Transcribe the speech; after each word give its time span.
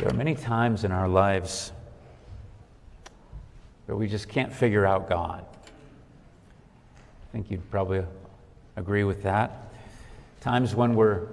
There 0.00 0.08
are 0.08 0.14
many 0.14 0.34
times 0.34 0.84
in 0.84 0.92
our 0.92 1.08
lives 1.08 1.72
where 3.84 3.98
we 3.98 4.08
just 4.08 4.30
can't 4.30 4.50
figure 4.50 4.86
out 4.86 5.10
God. 5.10 5.44
I 5.44 7.32
think 7.32 7.50
you'd 7.50 7.70
probably 7.70 8.04
agree 8.76 9.04
with 9.04 9.24
that. 9.24 9.74
Times 10.40 10.74
when 10.74 10.94
we're 10.94 11.26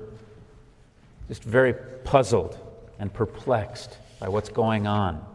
just 1.29 1.45
very 1.45 1.75
puzzled 2.03 2.57
and 2.99 3.13
perplexed 3.13 3.99
by 4.19 4.27
what's 4.27 4.49
going 4.49 4.85
on, 4.85 5.25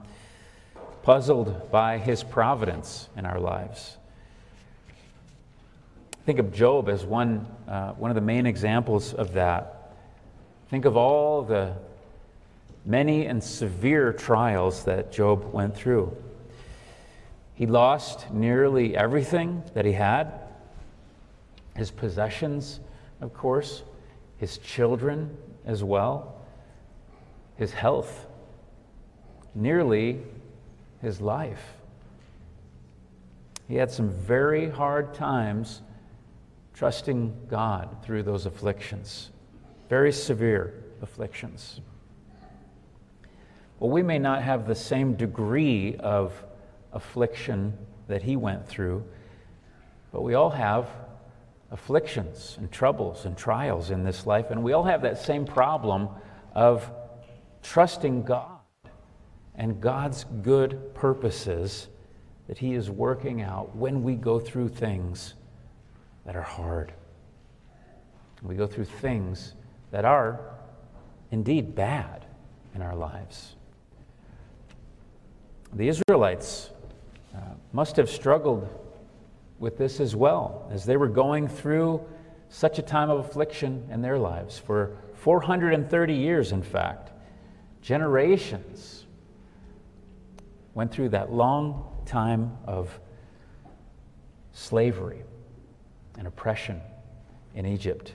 puzzled 1.02 1.70
by 1.70 1.96
His 1.96 2.22
providence 2.22 3.08
in 3.16 3.24
our 3.24 3.40
lives. 3.40 3.96
Think 6.26 6.38
of 6.38 6.52
Job 6.52 6.90
as 6.90 7.02
one, 7.06 7.46
uh, 7.66 7.92
one 7.92 8.10
of 8.10 8.14
the 8.14 8.20
main 8.20 8.44
examples 8.44 9.14
of 9.14 9.32
that. 9.32 9.94
Think 10.68 10.84
of 10.84 10.98
all 10.98 11.40
the 11.40 11.72
many 12.84 13.26
and 13.26 13.42
severe 13.42 14.12
trials 14.12 14.84
that 14.84 15.12
Job 15.12 15.52
went 15.52 15.76
through. 15.76 16.16
He 17.54 17.66
lost 17.66 18.32
nearly 18.32 18.96
everything 18.96 19.62
that 19.74 19.84
he 19.84 19.92
had 19.92 20.32
his 21.76 21.90
possessions, 21.90 22.80
of 23.20 23.32
course, 23.32 23.82
his 24.36 24.58
children 24.58 25.36
as 25.64 25.82
well, 25.82 26.40
his 27.56 27.72
health, 27.72 28.26
nearly 29.54 30.20
his 31.00 31.20
life. 31.20 31.74
He 33.68 33.76
had 33.76 33.90
some 33.90 34.10
very 34.10 34.68
hard 34.68 35.14
times 35.14 35.80
trusting 36.74 37.46
God 37.48 37.96
through 38.02 38.24
those 38.24 38.44
afflictions, 38.44 39.30
very 39.88 40.12
severe 40.12 40.74
afflictions. 41.00 41.80
Well, 43.82 43.90
we 43.90 44.04
may 44.04 44.20
not 44.20 44.42
have 44.42 44.68
the 44.68 44.76
same 44.76 45.14
degree 45.14 45.96
of 45.96 46.32
affliction 46.92 47.76
that 48.06 48.22
he 48.22 48.36
went 48.36 48.68
through, 48.68 49.02
but 50.12 50.22
we 50.22 50.34
all 50.34 50.50
have 50.50 50.88
afflictions 51.72 52.54
and 52.60 52.70
troubles 52.70 53.24
and 53.24 53.36
trials 53.36 53.90
in 53.90 54.04
this 54.04 54.24
life, 54.24 54.52
and 54.52 54.62
we 54.62 54.72
all 54.72 54.84
have 54.84 55.02
that 55.02 55.18
same 55.18 55.44
problem 55.44 56.08
of 56.54 56.88
trusting 57.64 58.22
God 58.22 58.60
and 59.56 59.80
God's 59.80 60.26
good 60.42 60.94
purposes 60.94 61.88
that 62.46 62.58
He 62.58 62.74
is 62.74 62.88
working 62.88 63.42
out 63.42 63.74
when 63.74 64.04
we 64.04 64.14
go 64.14 64.38
through 64.38 64.68
things 64.68 65.34
that 66.24 66.36
are 66.36 66.40
hard. 66.40 66.92
We 68.42 68.54
go 68.54 68.68
through 68.68 68.84
things 68.84 69.54
that 69.90 70.04
are 70.04 70.38
indeed 71.32 71.74
bad 71.74 72.26
in 72.76 72.80
our 72.80 72.94
lives. 72.94 73.56
The 75.74 75.88
Israelites 75.88 76.70
uh, 77.34 77.38
must 77.72 77.96
have 77.96 78.10
struggled 78.10 78.68
with 79.58 79.78
this 79.78 80.00
as 80.00 80.14
well, 80.14 80.68
as 80.70 80.84
they 80.84 80.96
were 80.96 81.08
going 81.08 81.48
through 81.48 82.04
such 82.48 82.78
a 82.78 82.82
time 82.82 83.08
of 83.08 83.20
affliction 83.20 83.88
in 83.90 84.02
their 84.02 84.18
lives 84.18 84.58
for 84.58 84.98
430 85.14 86.14
years, 86.14 86.52
in 86.52 86.62
fact. 86.62 87.10
Generations 87.80 89.06
went 90.74 90.92
through 90.92 91.10
that 91.10 91.32
long 91.32 91.86
time 92.04 92.58
of 92.66 92.98
slavery 94.52 95.22
and 96.18 96.26
oppression 96.26 96.80
in 97.54 97.64
Egypt. 97.64 98.12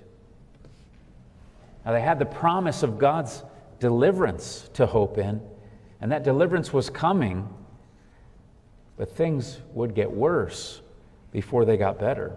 Now, 1.85 1.93
they 1.93 2.01
had 2.01 2.19
the 2.19 2.25
promise 2.25 2.83
of 2.83 2.99
God's 2.99 3.43
deliverance 3.79 4.69
to 4.73 4.85
hope 4.85 5.17
in. 5.17 5.41
And 6.01 6.11
that 6.11 6.23
deliverance 6.23 6.71
was 6.71 6.89
coming, 6.89 7.47
but 8.97 9.15
things 9.15 9.59
would 9.73 9.95
get 9.95 10.11
worse 10.11 10.81
before 11.31 11.65
they 11.65 11.77
got 11.77 11.99
better. 11.99 12.35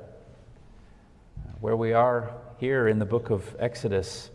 Where 1.60 1.76
we 1.76 1.92
are 1.92 2.32
here 2.58 2.88
in 2.88 2.98
the 2.98 3.04
book 3.04 3.30
of 3.30 3.54
Exodus, 3.58 4.30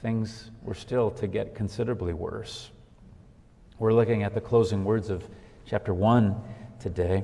things 0.00 0.50
were 0.62 0.74
still 0.74 1.10
to 1.12 1.26
get 1.26 1.54
considerably 1.54 2.12
worse. 2.12 2.70
We're 3.78 3.92
looking 3.92 4.22
at 4.24 4.34
the 4.34 4.40
closing 4.40 4.84
words 4.84 5.10
of 5.10 5.24
chapter 5.64 5.94
1 5.94 6.40
today. 6.80 7.22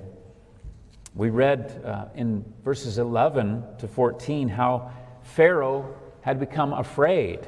We 1.14 1.30
read 1.30 1.82
uh, 1.84 2.06
in 2.14 2.44
verses 2.64 2.98
11 2.98 3.64
to 3.78 3.88
14 3.88 4.48
how 4.48 4.92
Pharaoh 5.22 5.96
had 6.20 6.38
become 6.38 6.72
afraid 6.72 7.40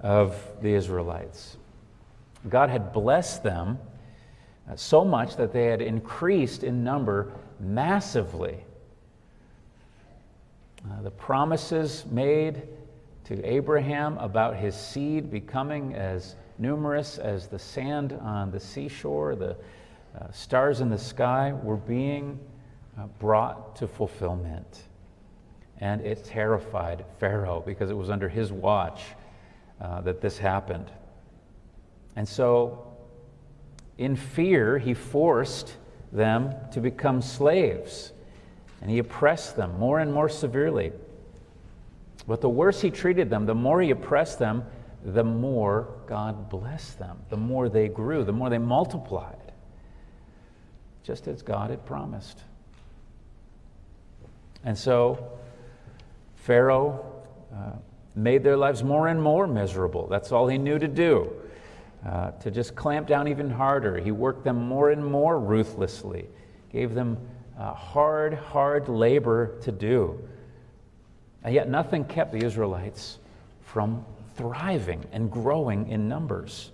of 0.00 0.40
the 0.62 0.72
Israelites. 0.74 1.56
God 2.48 2.70
had 2.70 2.92
blessed 2.92 3.42
them 3.42 3.78
uh, 4.70 4.76
so 4.76 5.04
much 5.04 5.36
that 5.36 5.52
they 5.52 5.66
had 5.66 5.80
increased 5.80 6.62
in 6.62 6.84
number 6.84 7.32
massively. 7.58 8.64
Uh, 10.88 11.02
the 11.02 11.10
promises 11.10 12.04
made 12.10 12.62
to 13.24 13.44
Abraham 13.44 14.16
about 14.18 14.56
his 14.56 14.74
seed 14.74 15.30
becoming 15.30 15.94
as 15.94 16.36
numerous 16.58 17.18
as 17.18 17.46
the 17.46 17.58
sand 17.58 18.12
on 18.22 18.50
the 18.50 18.60
seashore, 18.60 19.34
the 19.34 19.56
uh, 20.18 20.30
stars 20.32 20.80
in 20.80 20.88
the 20.88 20.98
sky, 20.98 21.52
were 21.62 21.76
being 21.76 22.38
uh, 22.98 23.06
brought 23.18 23.76
to 23.76 23.86
fulfillment. 23.86 24.82
And 25.80 26.00
it 26.00 26.24
terrified 26.24 27.04
Pharaoh 27.20 27.62
because 27.64 27.90
it 27.90 27.96
was 27.96 28.10
under 28.10 28.28
his 28.28 28.50
watch 28.50 29.02
uh, 29.80 30.00
that 30.02 30.20
this 30.20 30.38
happened. 30.38 30.90
And 32.18 32.28
so, 32.28 32.84
in 33.96 34.16
fear, 34.16 34.76
he 34.76 34.92
forced 34.92 35.76
them 36.10 36.52
to 36.72 36.80
become 36.80 37.22
slaves, 37.22 38.10
and 38.82 38.90
he 38.90 38.98
oppressed 38.98 39.54
them 39.54 39.78
more 39.78 40.00
and 40.00 40.12
more 40.12 40.28
severely. 40.28 40.90
But 42.26 42.40
the 42.40 42.48
worse 42.48 42.80
he 42.80 42.90
treated 42.90 43.30
them, 43.30 43.46
the 43.46 43.54
more 43.54 43.80
he 43.80 43.92
oppressed 43.92 44.40
them, 44.40 44.64
the 45.04 45.22
more 45.22 45.94
God 46.08 46.50
blessed 46.50 46.98
them, 46.98 47.20
the 47.30 47.36
more 47.36 47.68
they 47.68 47.86
grew, 47.86 48.24
the 48.24 48.32
more 48.32 48.50
they 48.50 48.58
multiplied, 48.58 49.52
just 51.04 51.28
as 51.28 51.40
God 51.40 51.70
had 51.70 51.86
promised. 51.86 52.42
And 54.64 54.76
so, 54.76 55.38
Pharaoh 56.34 57.12
uh, 57.54 57.76
made 58.16 58.42
their 58.42 58.56
lives 58.56 58.82
more 58.82 59.06
and 59.06 59.22
more 59.22 59.46
miserable. 59.46 60.08
That's 60.08 60.32
all 60.32 60.48
he 60.48 60.58
knew 60.58 60.80
to 60.80 60.88
do 60.88 61.32
uh, 62.06 62.30
to 62.32 62.50
just 62.50 62.74
clamp 62.74 63.06
down 63.06 63.28
even 63.28 63.50
harder. 63.50 63.98
He 63.98 64.10
worked 64.10 64.44
them 64.44 64.68
more 64.68 64.90
and 64.90 65.04
more 65.04 65.38
ruthlessly, 65.38 66.26
gave 66.72 66.94
them 66.94 67.18
uh, 67.58 67.74
hard, 67.74 68.34
hard 68.34 68.88
labor 68.88 69.58
to 69.62 69.72
do. 69.72 70.18
And 71.42 71.54
yet, 71.54 71.68
nothing 71.68 72.04
kept 72.04 72.32
the 72.32 72.44
Israelites 72.44 73.18
from 73.62 74.04
thriving 74.36 75.04
and 75.12 75.30
growing 75.30 75.88
in 75.88 76.08
numbers. 76.08 76.70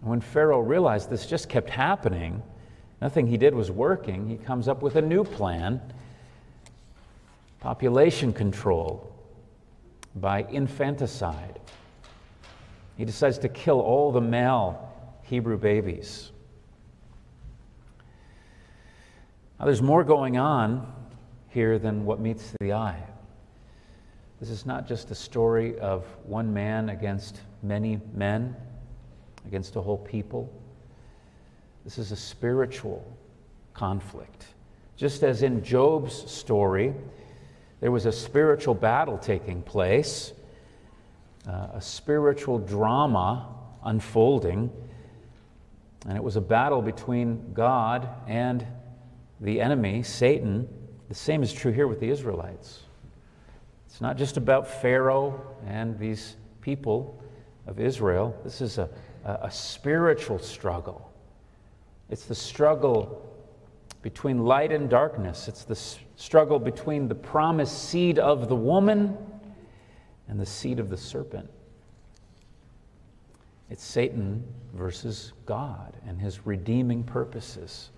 When 0.00 0.20
Pharaoh 0.20 0.60
realized 0.60 1.10
this 1.10 1.26
just 1.26 1.48
kept 1.48 1.70
happening, 1.70 2.42
nothing 3.00 3.28
he 3.28 3.36
did 3.36 3.54
was 3.54 3.70
working, 3.70 4.28
he 4.28 4.36
comes 4.36 4.66
up 4.66 4.82
with 4.82 4.96
a 4.96 5.02
new 5.02 5.22
plan 5.22 5.80
population 7.60 8.32
control 8.32 9.08
by 10.16 10.42
infanticide. 10.50 11.60
He 13.02 13.06
decides 13.06 13.38
to 13.38 13.48
kill 13.48 13.80
all 13.80 14.12
the 14.12 14.20
male 14.20 14.88
Hebrew 15.22 15.58
babies. 15.58 16.30
Now, 19.58 19.64
there's 19.64 19.82
more 19.82 20.04
going 20.04 20.38
on 20.38 20.86
here 21.48 21.80
than 21.80 22.04
what 22.04 22.20
meets 22.20 22.54
the 22.60 22.74
eye. 22.74 23.02
This 24.38 24.50
is 24.50 24.64
not 24.66 24.86
just 24.86 25.10
a 25.10 25.16
story 25.16 25.76
of 25.80 26.04
one 26.22 26.54
man 26.54 26.90
against 26.90 27.40
many 27.60 28.00
men, 28.14 28.54
against 29.46 29.74
a 29.74 29.80
whole 29.80 29.98
people. 29.98 30.48
This 31.82 31.98
is 31.98 32.12
a 32.12 32.16
spiritual 32.16 33.04
conflict. 33.74 34.46
Just 34.96 35.24
as 35.24 35.42
in 35.42 35.64
Job's 35.64 36.30
story, 36.30 36.94
there 37.80 37.90
was 37.90 38.06
a 38.06 38.12
spiritual 38.12 38.74
battle 38.74 39.18
taking 39.18 39.60
place 39.60 40.34
uh, 41.48 41.68
a 41.74 41.80
spiritual 41.80 42.58
drama 42.58 43.48
unfolding, 43.84 44.70
and 46.06 46.16
it 46.16 46.22
was 46.22 46.36
a 46.36 46.40
battle 46.40 46.82
between 46.82 47.52
God 47.52 48.08
and 48.26 48.66
the 49.40 49.60
enemy, 49.60 50.02
Satan. 50.02 50.68
The 51.08 51.14
same 51.14 51.42
is 51.42 51.52
true 51.52 51.72
here 51.72 51.88
with 51.88 52.00
the 52.00 52.08
Israelites. 52.08 52.80
It's 53.86 54.00
not 54.00 54.16
just 54.16 54.36
about 54.36 54.66
Pharaoh 54.66 55.40
and 55.66 55.98
these 55.98 56.36
people 56.60 57.22
of 57.66 57.78
Israel, 57.78 58.34
this 58.44 58.60
is 58.60 58.78
a, 58.78 58.88
a, 59.24 59.40
a 59.42 59.50
spiritual 59.50 60.38
struggle. 60.38 61.12
It's 62.10 62.24
the 62.24 62.34
struggle 62.34 63.28
between 64.02 64.44
light 64.44 64.72
and 64.72 64.90
darkness. 64.90 65.46
It's 65.46 65.64
the 65.64 65.76
struggle 66.16 66.58
between 66.58 67.08
the 67.08 67.14
promised 67.14 67.90
seed 67.90 68.18
of 68.18 68.48
the 68.48 68.56
woman 68.56 69.16
and 70.32 70.40
the 70.40 70.46
seed 70.46 70.80
of 70.80 70.88
the 70.88 70.96
serpent. 70.96 71.46
It's 73.68 73.84
Satan 73.84 74.42
versus 74.72 75.34
God 75.44 75.92
and 76.06 76.18
his 76.18 76.46
redeeming 76.46 77.04
purposes. 77.04 77.90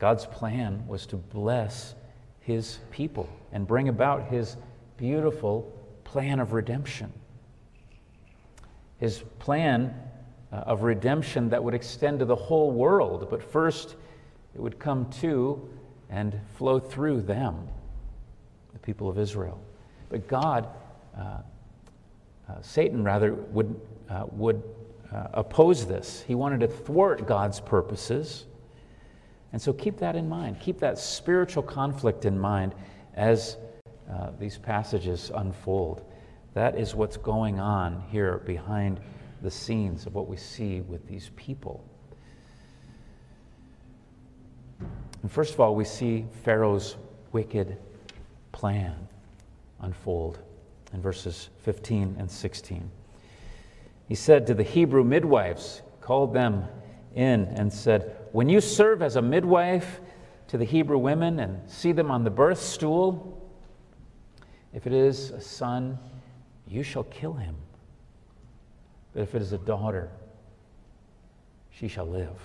God's 0.00 0.26
plan 0.26 0.84
was 0.88 1.06
to 1.06 1.16
bless 1.16 1.94
his 2.40 2.80
people 2.90 3.28
and 3.52 3.64
bring 3.64 3.90
about 3.90 4.24
his 4.24 4.56
beautiful 4.96 5.72
plan 6.02 6.40
of 6.40 6.52
redemption. 6.52 7.12
His 8.98 9.22
plan 9.38 9.94
uh, 10.52 10.56
of 10.56 10.82
redemption 10.82 11.48
that 11.50 11.62
would 11.62 11.74
extend 11.74 12.18
to 12.18 12.24
the 12.24 12.34
whole 12.34 12.72
world, 12.72 13.28
but 13.30 13.40
first 13.40 13.94
it 14.56 14.60
would 14.60 14.80
come 14.80 15.08
to 15.20 15.70
and 16.08 16.40
flow 16.56 16.80
through 16.80 17.20
them, 17.20 17.68
the 18.72 18.80
people 18.80 19.08
of 19.08 19.16
Israel. 19.16 19.60
But 20.10 20.28
God, 20.28 20.68
uh, 21.16 21.38
uh, 22.48 22.60
Satan 22.60 23.02
rather, 23.02 23.32
would, 23.32 23.80
uh, 24.10 24.26
would 24.32 24.62
uh, 25.14 25.28
oppose 25.32 25.86
this. 25.86 26.22
He 26.26 26.34
wanted 26.34 26.60
to 26.60 26.68
thwart 26.68 27.26
God's 27.26 27.60
purposes. 27.60 28.44
And 29.52 29.62
so 29.62 29.72
keep 29.72 29.98
that 29.98 30.16
in 30.16 30.28
mind. 30.28 30.60
Keep 30.60 30.80
that 30.80 30.98
spiritual 30.98 31.62
conflict 31.62 32.24
in 32.24 32.38
mind 32.38 32.74
as 33.14 33.56
uh, 34.12 34.30
these 34.38 34.58
passages 34.58 35.30
unfold. 35.34 36.04
That 36.54 36.76
is 36.76 36.94
what's 36.94 37.16
going 37.16 37.60
on 37.60 38.02
here 38.10 38.38
behind 38.38 39.00
the 39.42 39.50
scenes 39.50 40.06
of 40.06 40.14
what 40.14 40.28
we 40.28 40.36
see 40.36 40.80
with 40.80 41.06
these 41.06 41.30
people. 41.36 41.84
And 45.22 45.30
first 45.30 45.54
of 45.54 45.60
all, 45.60 45.74
we 45.74 45.84
see 45.84 46.26
Pharaoh's 46.42 46.96
wicked 47.32 47.76
plan 48.52 49.08
unfold 49.82 50.38
in 50.92 51.00
verses 51.00 51.48
15 51.62 52.16
and 52.18 52.30
16. 52.30 52.90
He 54.08 54.14
said 54.14 54.46
to 54.48 54.54
the 54.54 54.62
Hebrew 54.62 55.04
midwives, 55.04 55.82
called 56.00 56.34
them 56.34 56.64
in, 57.14 57.44
and 57.44 57.72
said, 57.72 58.16
When 58.32 58.48
you 58.48 58.60
serve 58.60 59.02
as 59.02 59.16
a 59.16 59.22
midwife 59.22 60.00
to 60.48 60.58
the 60.58 60.64
Hebrew 60.64 60.98
women 60.98 61.38
and 61.38 61.70
see 61.70 61.92
them 61.92 62.10
on 62.10 62.24
the 62.24 62.30
birth 62.30 62.60
stool, 62.60 63.40
if 64.72 64.86
it 64.86 64.92
is 64.92 65.30
a 65.30 65.40
son, 65.40 65.98
you 66.66 66.82
shall 66.82 67.04
kill 67.04 67.34
him. 67.34 67.56
But 69.12 69.22
if 69.22 69.34
it 69.34 69.42
is 69.42 69.52
a 69.52 69.58
daughter, 69.58 70.10
she 71.70 71.88
shall 71.88 72.06
live. 72.06 72.38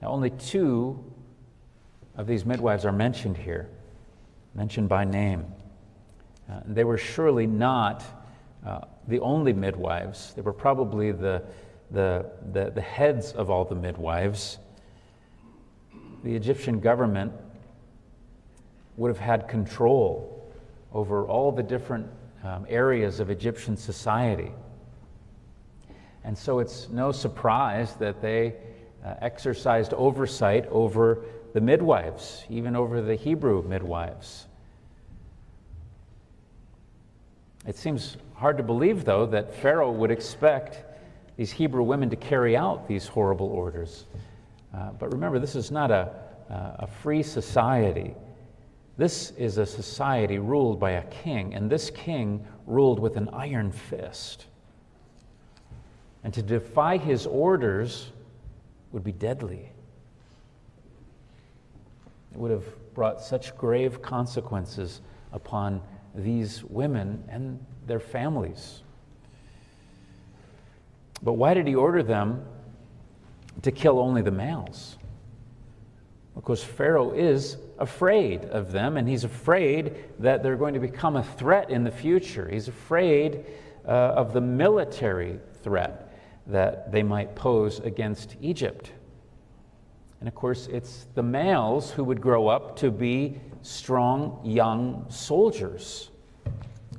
Now, 0.00 0.08
only 0.08 0.30
two 0.30 1.02
of 2.16 2.26
these 2.26 2.44
midwives 2.44 2.84
are 2.84 2.92
mentioned 2.92 3.36
here, 3.36 3.68
mentioned 4.54 4.88
by 4.88 5.04
name. 5.04 5.44
Uh, 6.50 6.60
they 6.66 6.84
were 6.84 6.98
surely 6.98 7.46
not 7.46 8.04
uh, 8.66 8.80
the 9.08 9.20
only 9.20 9.52
midwives. 9.52 10.32
They 10.34 10.42
were 10.42 10.52
probably 10.52 11.12
the, 11.12 11.42
the, 11.90 12.26
the, 12.52 12.70
the 12.74 12.80
heads 12.80 13.32
of 13.32 13.50
all 13.50 13.64
the 13.64 13.74
midwives. 13.74 14.58
The 16.24 16.34
Egyptian 16.34 16.80
government 16.80 17.32
would 18.96 19.08
have 19.08 19.18
had 19.18 19.48
control 19.48 20.52
over 20.92 21.26
all 21.26 21.52
the 21.52 21.62
different 21.62 22.06
um, 22.44 22.66
areas 22.68 23.20
of 23.20 23.30
Egyptian 23.30 23.76
society. 23.76 24.52
And 26.24 26.36
so 26.36 26.58
it's 26.58 26.88
no 26.90 27.12
surprise 27.12 27.94
that 27.94 28.20
they 28.20 28.54
uh, 29.04 29.14
exercised 29.22 29.94
oversight 29.94 30.66
over 30.66 31.24
the 31.52 31.60
midwives, 31.60 32.44
even 32.48 32.76
over 32.76 33.00
the 33.00 33.14
Hebrew 33.14 33.62
midwives. 33.62 34.46
It 37.66 37.76
seems 37.76 38.16
hard 38.34 38.56
to 38.56 38.62
believe, 38.62 39.04
though, 39.04 39.26
that 39.26 39.54
Pharaoh 39.54 39.92
would 39.92 40.10
expect 40.10 40.84
these 41.36 41.50
Hebrew 41.50 41.82
women 41.82 42.08
to 42.10 42.16
carry 42.16 42.56
out 42.56 42.88
these 42.88 43.06
horrible 43.06 43.48
orders. 43.48 44.06
Uh, 44.74 44.90
but 44.92 45.12
remember, 45.12 45.38
this 45.38 45.54
is 45.54 45.70
not 45.70 45.90
a, 45.90 46.10
a 46.48 46.86
free 46.86 47.22
society. 47.22 48.14
This 48.96 49.32
is 49.32 49.58
a 49.58 49.66
society 49.66 50.38
ruled 50.38 50.78
by 50.78 50.92
a 50.92 51.04
king, 51.04 51.54
and 51.54 51.70
this 51.70 51.90
king 51.90 52.44
ruled 52.66 52.98
with 52.98 53.16
an 53.16 53.28
iron 53.32 53.72
fist. 53.72 54.46
And 56.22 56.32
to 56.34 56.42
defy 56.42 56.96
his 56.98 57.26
orders 57.26 58.10
would 58.92 59.04
be 59.04 59.12
deadly. 59.12 59.72
It 62.32 62.38
would 62.38 62.50
have 62.50 62.94
brought 62.94 63.20
such 63.20 63.56
grave 63.56 64.02
consequences 64.02 65.00
upon 65.32 65.80
these 66.14 66.64
women 66.64 67.24
and 67.28 67.64
their 67.86 68.00
families. 68.00 68.82
But 71.22 71.34
why 71.34 71.54
did 71.54 71.66
he 71.66 71.74
order 71.74 72.02
them 72.02 72.44
to 73.62 73.70
kill 73.70 73.98
only 73.98 74.22
the 74.22 74.30
males? 74.30 74.96
Because 76.34 76.62
Pharaoh 76.62 77.12
is 77.12 77.58
afraid 77.78 78.44
of 78.46 78.72
them, 78.72 78.96
and 78.96 79.08
he's 79.08 79.24
afraid 79.24 79.96
that 80.18 80.42
they're 80.42 80.56
going 80.56 80.74
to 80.74 80.80
become 80.80 81.16
a 81.16 81.24
threat 81.24 81.70
in 81.70 81.84
the 81.84 81.90
future. 81.90 82.48
He's 82.48 82.68
afraid 82.68 83.44
uh, 83.86 83.90
of 83.90 84.32
the 84.32 84.40
military 84.40 85.38
threat 85.62 86.16
that 86.46 86.90
they 86.92 87.02
might 87.02 87.34
pose 87.34 87.80
against 87.80 88.36
Egypt. 88.40 88.92
And 90.20 90.28
of 90.28 90.34
course, 90.34 90.66
it's 90.66 91.06
the 91.14 91.22
males 91.22 91.90
who 91.90 92.04
would 92.04 92.20
grow 92.20 92.48
up 92.48 92.76
to 92.76 92.90
be 92.90 93.40
strong 93.62 94.40
young 94.44 95.06
soldiers 95.08 96.10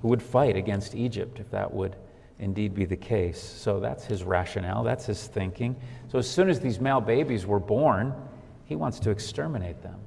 who 0.01 0.07
would 0.07 0.21
fight 0.21 0.55
against 0.55 0.95
Egypt 0.95 1.39
if 1.39 1.49
that 1.51 1.71
would 1.71 1.95
indeed 2.39 2.73
be 2.73 2.85
the 2.85 2.97
case. 2.97 3.39
So 3.39 3.79
that's 3.79 4.03
his 4.03 4.23
rationale, 4.23 4.83
that's 4.83 5.05
his 5.05 5.27
thinking. 5.27 5.75
So 6.11 6.17
as 6.17 6.29
soon 6.29 6.49
as 6.49 6.59
these 6.59 6.79
male 6.79 7.01
babies 7.01 7.45
were 7.45 7.59
born, 7.59 8.13
he 8.65 8.75
wants 8.75 8.99
to 9.01 9.11
exterminate 9.11 9.81
them, 9.83 9.99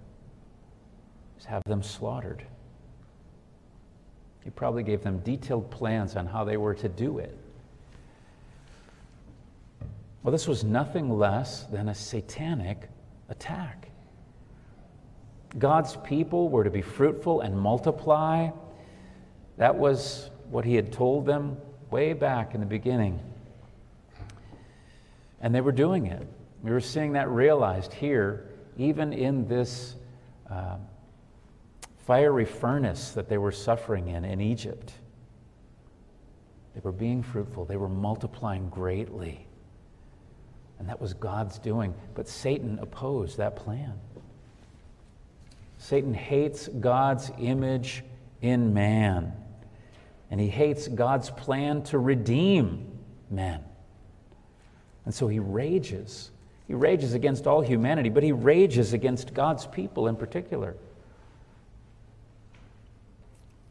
just 1.36 1.46
have 1.46 1.62
them 1.66 1.82
slaughtered. 1.82 2.44
He 4.42 4.50
probably 4.50 4.82
gave 4.82 5.02
them 5.02 5.20
detailed 5.20 5.70
plans 5.70 6.16
on 6.16 6.26
how 6.26 6.44
they 6.44 6.56
were 6.56 6.74
to 6.74 6.88
do 6.88 7.18
it. 7.18 7.38
Well, 10.22 10.32
this 10.32 10.48
was 10.48 10.64
nothing 10.64 11.16
less 11.16 11.64
than 11.64 11.88
a 11.88 11.94
satanic 11.94 12.88
attack. 13.28 13.90
God's 15.58 15.96
people 15.98 16.48
were 16.48 16.64
to 16.64 16.70
be 16.70 16.82
fruitful 16.82 17.40
and 17.40 17.56
multiply. 17.58 18.50
That 19.56 19.74
was 19.74 20.30
what 20.50 20.64
he 20.64 20.74
had 20.74 20.92
told 20.92 21.26
them 21.26 21.56
way 21.90 22.12
back 22.12 22.54
in 22.54 22.60
the 22.60 22.66
beginning. 22.66 23.20
And 25.40 25.54
they 25.54 25.60
were 25.60 25.72
doing 25.72 26.06
it. 26.06 26.26
We 26.62 26.70
were 26.70 26.80
seeing 26.80 27.12
that 27.12 27.28
realized 27.28 27.92
here 27.92 28.48
even 28.76 29.12
in 29.12 29.46
this 29.46 29.94
uh, 30.50 30.76
fiery 32.06 32.44
furnace 32.44 33.10
that 33.12 33.28
they 33.28 33.38
were 33.38 33.52
suffering 33.52 34.08
in 34.08 34.24
in 34.24 34.40
Egypt. 34.40 34.92
They 36.74 36.80
were 36.82 36.92
being 36.92 37.22
fruitful, 37.22 37.64
they 37.64 37.76
were 37.76 37.88
multiplying 37.88 38.68
greatly. 38.68 39.43
And 40.78 40.88
that 40.88 41.00
was 41.00 41.14
God's 41.14 41.58
doing. 41.58 41.94
But 42.14 42.28
Satan 42.28 42.78
opposed 42.80 43.38
that 43.38 43.56
plan. 43.56 43.94
Satan 45.78 46.14
hates 46.14 46.68
God's 46.68 47.30
image 47.38 48.02
in 48.40 48.72
man, 48.72 49.32
and 50.30 50.40
he 50.40 50.48
hates 50.48 50.88
God's 50.88 51.30
plan 51.30 51.82
to 51.84 51.98
redeem 51.98 52.86
men. 53.30 53.60
And 55.04 55.14
so 55.14 55.28
he 55.28 55.38
rages 55.38 56.30
he 56.66 56.74
rages 56.74 57.14
against 57.14 57.46
all 57.46 57.60
humanity, 57.60 58.08
but 58.08 58.22
he 58.22 58.32
rages 58.32 58.92
against 58.92 59.34
God's 59.34 59.66
people 59.66 60.08
in 60.08 60.16
particular. 60.16 60.74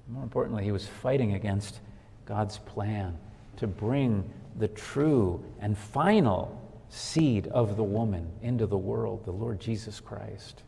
More 0.07 0.24
importantly, 0.24 0.63
he 0.63 0.72
was 0.72 0.88
fighting 0.88 1.33
against 1.33 1.79
God's 2.25 2.60
plan 2.60 3.17
to 3.57 3.67
bring 3.67 4.29
the 4.60 4.67
true 4.67 5.43
and 5.60 5.75
final 5.77 6.60
seed 6.93 7.47
of 7.47 7.75
the 7.75 7.83
woman 7.83 8.31
into 8.43 8.67
the 8.67 8.77
world, 8.77 9.25
the 9.25 9.31
Lord 9.31 9.59
Jesus 9.59 10.00
Christ. 10.00 10.62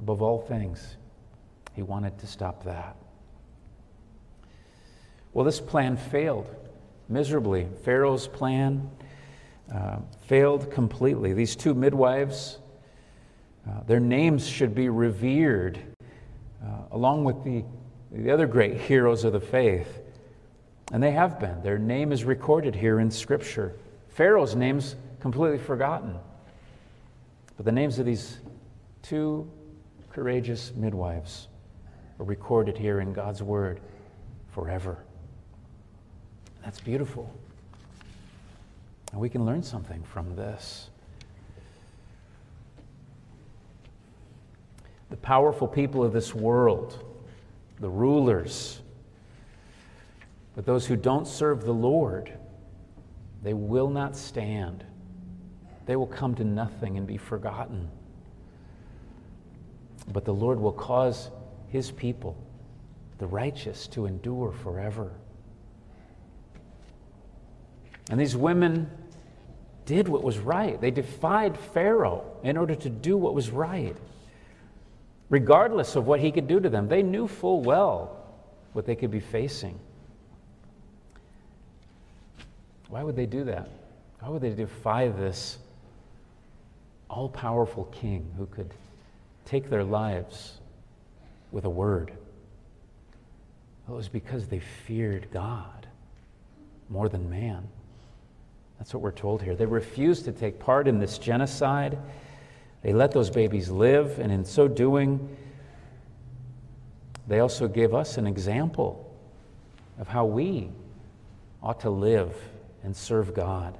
Above 0.00 0.20
all 0.20 0.40
things, 0.40 0.96
he 1.74 1.82
wanted 1.82 2.18
to 2.18 2.26
stop 2.26 2.64
that. 2.64 2.96
Well, 5.32 5.44
this 5.44 5.60
plan 5.60 5.96
failed 5.96 6.52
miserably. 7.08 7.68
Pharaoh's 7.84 8.26
plan 8.26 8.90
uh, 9.72 9.98
failed 10.26 10.72
completely. 10.72 11.34
These 11.34 11.54
two 11.54 11.72
midwives, 11.72 12.58
uh, 13.68 13.84
their 13.84 14.00
names 14.00 14.44
should 14.44 14.74
be 14.74 14.88
revered 14.88 15.78
uh, 16.64 16.66
along 16.90 17.22
with 17.22 17.44
the, 17.44 17.62
the 18.10 18.32
other 18.32 18.48
great 18.48 18.76
heroes 18.80 19.22
of 19.22 19.32
the 19.34 19.40
faith. 19.40 20.00
And 20.92 21.00
they 21.00 21.12
have 21.12 21.38
been. 21.38 21.62
Their 21.62 21.78
name 21.78 22.10
is 22.10 22.24
recorded 22.24 22.74
here 22.74 22.98
in 22.98 23.12
Scripture. 23.12 23.76
Pharaoh's 24.12 24.54
name's 24.54 24.96
completely 25.20 25.58
forgotten. 25.58 26.16
But 27.56 27.64
the 27.64 27.72
names 27.72 27.98
of 27.98 28.06
these 28.06 28.38
two 29.02 29.50
courageous 30.10 30.72
midwives 30.74 31.48
are 32.18 32.24
recorded 32.24 32.76
here 32.76 33.00
in 33.00 33.12
God's 33.12 33.42
Word 33.42 33.80
forever. 34.50 34.98
That's 36.62 36.80
beautiful. 36.80 37.32
And 39.12 39.20
we 39.20 39.28
can 39.28 39.44
learn 39.44 39.62
something 39.62 40.02
from 40.02 40.36
this. 40.36 40.90
The 45.10 45.16
powerful 45.16 45.68
people 45.68 46.02
of 46.02 46.12
this 46.12 46.34
world, 46.34 47.02
the 47.80 47.88
rulers, 47.88 48.80
but 50.54 50.66
those 50.66 50.86
who 50.86 50.96
don't 50.96 51.26
serve 51.26 51.64
the 51.64 51.72
Lord, 51.72 52.32
they 53.42 53.54
will 53.54 53.90
not 53.90 54.16
stand. 54.16 54.84
They 55.86 55.96
will 55.96 56.06
come 56.06 56.34
to 56.36 56.44
nothing 56.44 56.96
and 56.96 57.06
be 57.06 57.16
forgotten. 57.16 57.88
But 60.12 60.24
the 60.24 60.34
Lord 60.34 60.60
will 60.60 60.72
cause 60.72 61.30
his 61.68 61.90
people, 61.90 62.36
the 63.18 63.26
righteous, 63.26 63.86
to 63.88 64.06
endure 64.06 64.52
forever. 64.52 65.12
And 68.10 68.20
these 68.20 68.36
women 68.36 68.90
did 69.86 70.08
what 70.08 70.22
was 70.22 70.38
right. 70.38 70.80
They 70.80 70.90
defied 70.90 71.58
Pharaoh 71.58 72.24
in 72.42 72.56
order 72.56 72.74
to 72.74 72.90
do 72.90 73.16
what 73.16 73.34
was 73.34 73.50
right, 73.50 73.96
regardless 75.30 75.96
of 75.96 76.06
what 76.06 76.20
he 76.20 76.30
could 76.30 76.46
do 76.46 76.60
to 76.60 76.68
them. 76.68 76.88
They 76.88 77.02
knew 77.02 77.26
full 77.26 77.62
well 77.62 78.24
what 78.72 78.86
they 78.86 78.94
could 78.94 79.10
be 79.10 79.20
facing. 79.20 79.78
Why 82.92 83.02
would 83.02 83.16
they 83.16 83.24
do 83.24 83.44
that? 83.44 83.70
Why 84.20 84.28
would 84.28 84.42
they 84.42 84.50
defy 84.50 85.08
this 85.08 85.56
all 87.08 87.26
powerful 87.26 87.84
king 87.86 88.30
who 88.36 88.44
could 88.44 88.68
take 89.46 89.70
their 89.70 89.82
lives 89.82 90.60
with 91.52 91.64
a 91.64 91.70
word? 91.70 92.12
Well, 93.86 93.94
it 93.94 93.96
was 93.96 94.10
because 94.10 94.46
they 94.46 94.58
feared 94.58 95.28
God 95.32 95.86
more 96.90 97.08
than 97.08 97.30
man. 97.30 97.66
That's 98.78 98.92
what 98.92 99.02
we're 99.02 99.10
told 99.10 99.40
here. 99.40 99.56
They 99.56 99.64
refused 99.64 100.26
to 100.26 100.32
take 100.32 100.60
part 100.60 100.86
in 100.86 100.98
this 100.98 101.16
genocide. 101.16 101.96
They 102.82 102.92
let 102.92 103.10
those 103.10 103.30
babies 103.30 103.70
live, 103.70 104.18
and 104.18 104.30
in 104.30 104.44
so 104.44 104.68
doing, 104.68 105.34
they 107.26 107.40
also 107.40 107.68
gave 107.68 107.94
us 107.94 108.18
an 108.18 108.26
example 108.26 109.10
of 109.98 110.08
how 110.08 110.26
we 110.26 110.68
ought 111.62 111.80
to 111.80 111.88
live 111.88 112.36
and 112.82 112.96
serve 112.96 113.34
God, 113.34 113.78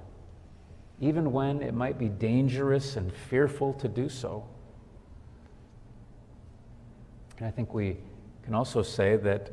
even 1.00 1.32
when 1.32 1.62
it 1.62 1.74
might 1.74 1.98
be 1.98 2.08
dangerous 2.08 2.96
and 2.96 3.12
fearful 3.12 3.72
to 3.74 3.88
do 3.88 4.08
so. 4.08 4.46
And 7.38 7.46
I 7.46 7.50
think 7.50 7.74
we 7.74 7.96
can 8.44 8.54
also 8.54 8.82
say 8.82 9.16
that 9.16 9.50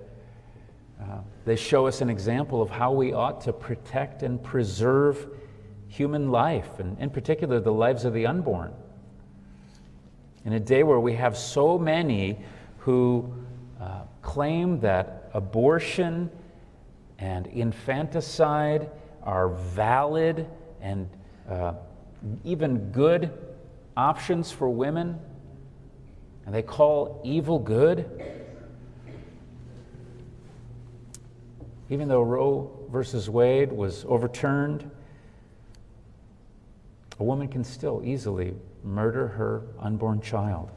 uh, 1.01 1.19
they 1.45 1.55
show 1.55 1.87
us 1.87 2.01
an 2.01 2.09
example 2.09 2.61
of 2.61 2.69
how 2.69 2.91
we 2.91 3.13
ought 3.13 3.41
to 3.41 3.53
protect 3.53 4.21
and 4.21 4.43
preserve 4.43 5.27
human 5.87 6.29
life, 6.29 6.79
and 6.79 6.99
in 6.99 7.09
particular, 7.09 7.59
the 7.59 7.73
lives 7.73 8.05
of 8.05 8.13
the 8.13 8.27
unborn. 8.27 8.73
In 10.45 10.53
a 10.53 10.59
day 10.59 10.83
where 10.83 10.99
we 10.99 11.13
have 11.13 11.37
so 11.37 11.77
many 11.77 12.39
who 12.77 13.33
uh, 13.81 14.01
claim 14.21 14.79
that 14.81 15.29
abortion 15.33 16.29
and 17.17 17.47
infanticide 17.47 18.89
are 19.23 19.49
valid 19.49 20.47
and 20.81 21.09
uh, 21.49 21.73
even 22.43 22.91
good 22.91 23.31
options 23.95 24.51
for 24.51 24.69
women, 24.69 25.19
and 26.45 26.53
they 26.53 26.61
call 26.61 27.21
evil 27.23 27.59
good. 27.59 28.09
Even 31.89 32.07
though 32.07 32.21
Roe 32.21 32.88
versus 32.91 33.29
Wade 33.29 33.71
was 33.71 34.05
overturned, 34.07 34.89
a 37.19 37.23
woman 37.23 37.47
can 37.47 37.63
still 37.63 38.01
easily 38.05 38.53
murder 38.83 39.27
her 39.27 39.63
unborn 39.79 40.21
child 40.21 40.71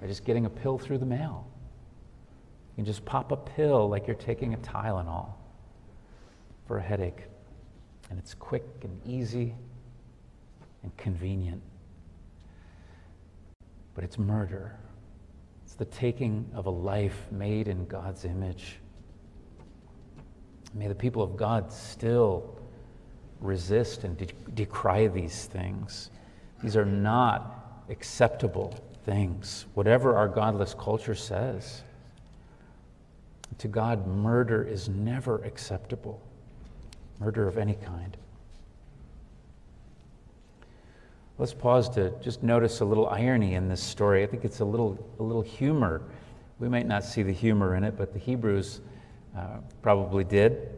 by 0.00 0.06
just 0.06 0.24
getting 0.24 0.46
a 0.46 0.50
pill 0.50 0.78
through 0.78 0.98
the 0.98 1.06
mail. 1.06 1.46
You 2.72 2.76
can 2.76 2.84
just 2.86 3.04
pop 3.04 3.30
a 3.30 3.36
pill 3.36 3.88
like 3.88 4.06
you're 4.06 4.16
taking 4.16 4.54
a 4.54 4.56
Tylenol 4.58 5.28
for 6.66 6.78
a 6.78 6.82
headache. 6.82 7.24
And 8.12 8.18
it's 8.18 8.34
quick 8.34 8.66
and 8.82 9.00
easy 9.06 9.54
and 10.82 10.94
convenient. 10.98 11.62
But 13.94 14.04
it's 14.04 14.18
murder. 14.18 14.76
It's 15.64 15.72
the 15.72 15.86
taking 15.86 16.46
of 16.54 16.66
a 16.66 16.70
life 16.70 17.16
made 17.30 17.68
in 17.68 17.86
God's 17.86 18.26
image. 18.26 18.76
May 20.74 20.88
the 20.88 20.94
people 20.94 21.22
of 21.22 21.38
God 21.38 21.72
still 21.72 22.60
resist 23.40 24.04
and 24.04 24.14
de- 24.18 24.26
decry 24.56 25.06
these 25.06 25.46
things. 25.46 26.10
These 26.62 26.76
are 26.76 26.84
not 26.84 27.82
acceptable 27.88 28.74
things, 29.06 29.64
whatever 29.72 30.16
our 30.16 30.28
godless 30.28 30.74
culture 30.74 31.14
says. 31.14 31.82
To 33.56 33.68
God, 33.68 34.06
murder 34.06 34.62
is 34.62 34.90
never 34.90 35.42
acceptable 35.44 36.20
murder 37.22 37.46
of 37.46 37.56
any 37.56 37.74
kind. 37.74 38.16
Let's 41.38 41.54
pause 41.54 41.88
to 41.90 42.12
just 42.20 42.42
notice 42.42 42.80
a 42.80 42.84
little 42.84 43.08
irony 43.08 43.54
in 43.54 43.68
this 43.68 43.82
story. 43.82 44.22
I 44.22 44.26
think 44.26 44.44
it's 44.44 44.60
a 44.60 44.64
little, 44.64 44.98
a 45.18 45.22
little 45.22 45.42
humor. 45.42 46.02
We 46.58 46.68
might 46.68 46.86
not 46.86 47.04
see 47.04 47.22
the 47.22 47.32
humor 47.32 47.76
in 47.76 47.84
it, 47.84 47.96
but 47.96 48.12
the 48.12 48.18
Hebrews 48.18 48.80
uh, 49.36 49.58
probably 49.82 50.24
did. 50.24 50.68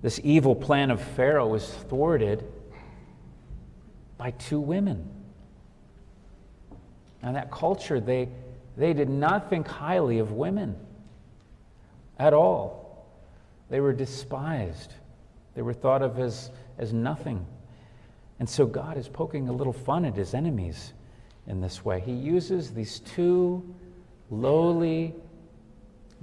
This 0.00 0.20
evil 0.24 0.54
plan 0.54 0.90
of 0.90 1.00
Pharaoh 1.00 1.48
was 1.48 1.68
thwarted 1.88 2.44
by 4.16 4.30
two 4.32 4.60
women. 4.60 5.08
Now, 7.22 7.32
that 7.32 7.50
culture, 7.50 8.00
they, 8.00 8.28
they 8.76 8.92
did 8.94 9.08
not 9.08 9.50
think 9.50 9.66
highly 9.66 10.18
of 10.18 10.32
women 10.32 10.76
at 12.18 12.32
all. 12.32 12.87
They 13.68 13.80
were 13.80 13.92
despised, 13.92 14.94
they 15.54 15.62
were 15.62 15.74
thought 15.74 16.02
of 16.02 16.18
as, 16.18 16.50
as 16.78 16.92
nothing. 16.92 17.44
And 18.38 18.48
so 18.48 18.66
God 18.66 18.96
is 18.96 19.08
poking 19.08 19.48
a 19.48 19.52
little 19.52 19.72
fun 19.72 20.04
at 20.04 20.14
his 20.14 20.32
enemies 20.32 20.92
in 21.46 21.60
this 21.60 21.84
way. 21.84 22.00
He 22.00 22.12
uses 22.12 22.72
these 22.72 23.00
two 23.00 23.74
lowly, 24.30 25.14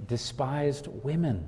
despised 0.06 0.86
women 0.86 1.46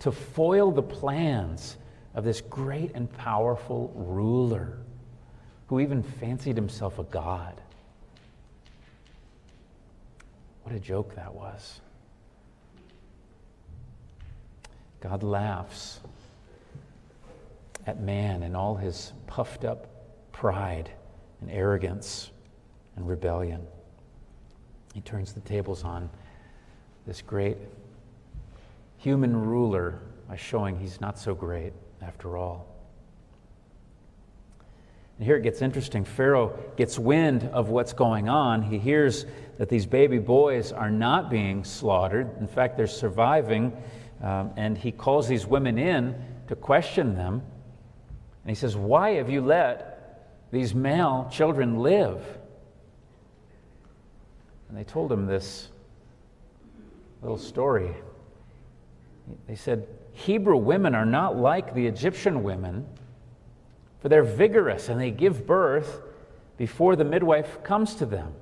to 0.00 0.10
foil 0.10 0.70
the 0.70 0.82
plans 0.82 1.76
of 2.14 2.24
this 2.24 2.40
great 2.40 2.92
and 2.94 3.12
powerful 3.12 3.92
ruler 3.94 4.78
who 5.68 5.80
even 5.80 6.02
fancied 6.02 6.56
himself 6.56 6.98
a 6.98 7.04
god. 7.04 7.60
What 10.62 10.74
a 10.74 10.80
joke 10.80 11.14
that 11.14 11.34
was. 11.34 11.80
God 15.04 15.22
laughs 15.22 16.00
at 17.86 18.00
man 18.00 18.42
and 18.42 18.56
all 18.56 18.74
his 18.74 19.12
puffed 19.26 19.66
up 19.66 19.86
pride 20.32 20.90
and 21.42 21.50
arrogance 21.50 22.30
and 22.96 23.06
rebellion. 23.06 23.60
He 24.94 25.02
turns 25.02 25.34
the 25.34 25.40
tables 25.40 25.84
on 25.84 26.08
this 27.06 27.20
great 27.20 27.58
human 28.96 29.36
ruler 29.36 30.00
by 30.26 30.36
showing 30.36 30.78
he's 30.78 31.02
not 31.02 31.18
so 31.18 31.34
great 31.34 31.74
after 32.00 32.38
all. 32.38 32.66
And 35.18 35.26
here 35.26 35.36
it 35.36 35.42
gets 35.42 35.60
interesting. 35.60 36.06
Pharaoh 36.06 36.58
gets 36.76 36.98
wind 36.98 37.50
of 37.52 37.68
what's 37.68 37.92
going 37.92 38.30
on. 38.30 38.62
He 38.62 38.78
hears 38.78 39.26
that 39.58 39.68
these 39.68 39.84
baby 39.84 40.18
boys 40.18 40.72
are 40.72 40.90
not 40.90 41.28
being 41.28 41.62
slaughtered. 41.62 42.30
In 42.40 42.48
fact, 42.48 42.78
they're 42.78 42.86
surviving 42.86 43.76
um, 44.24 44.52
and 44.56 44.78
he 44.78 44.90
calls 44.90 45.28
these 45.28 45.46
women 45.46 45.76
in 45.78 46.14
to 46.48 46.56
question 46.56 47.14
them. 47.14 47.42
And 48.42 48.50
he 48.50 48.54
says, 48.54 48.74
Why 48.74 49.10
have 49.12 49.28
you 49.28 49.42
let 49.42 50.30
these 50.50 50.74
male 50.74 51.28
children 51.30 51.78
live? 51.78 52.22
And 54.68 54.78
they 54.78 54.84
told 54.84 55.12
him 55.12 55.26
this 55.26 55.68
little 57.20 57.36
story. 57.36 57.94
They 59.46 59.56
said, 59.56 59.86
Hebrew 60.14 60.56
women 60.56 60.94
are 60.94 61.06
not 61.06 61.36
like 61.36 61.74
the 61.74 61.86
Egyptian 61.86 62.42
women, 62.42 62.86
for 64.00 64.08
they're 64.08 64.22
vigorous 64.22 64.88
and 64.88 64.98
they 64.98 65.10
give 65.10 65.46
birth 65.46 66.00
before 66.56 66.96
the 66.96 67.04
midwife 67.04 67.62
comes 67.62 67.94
to 67.96 68.06
them. 68.06 68.32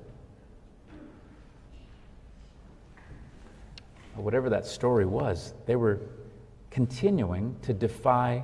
Whatever 4.15 4.49
that 4.49 4.65
story 4.65 5.05
was, 5.05 5.53
they 5.65 5.75
were 5.75 5.99
continuing 6.69 7.55
to 7.61 7.73
defy 7.73 8.43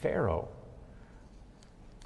Pharaoh. 0.00 0.48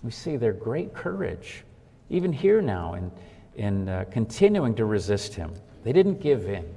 We 0.03 0.11
see 0.11 0.37
their 0.37 0.53
great 0.53 0.95
courage, 0.95 1.65
even 2.09 2.33
here 2.33 2.63
now, 2.63 2.95
in, 2.95 3.11
in 3.57 3.89
uh, 3.89 4.05
continuing 4.11 4.75
to 4.77 4.85
resist 4.85 5.35
him. 5.35 5.53
They 5.85 5.93
didn't 5.93 6.21
give 6.21 6.49
in. 6.49 6.75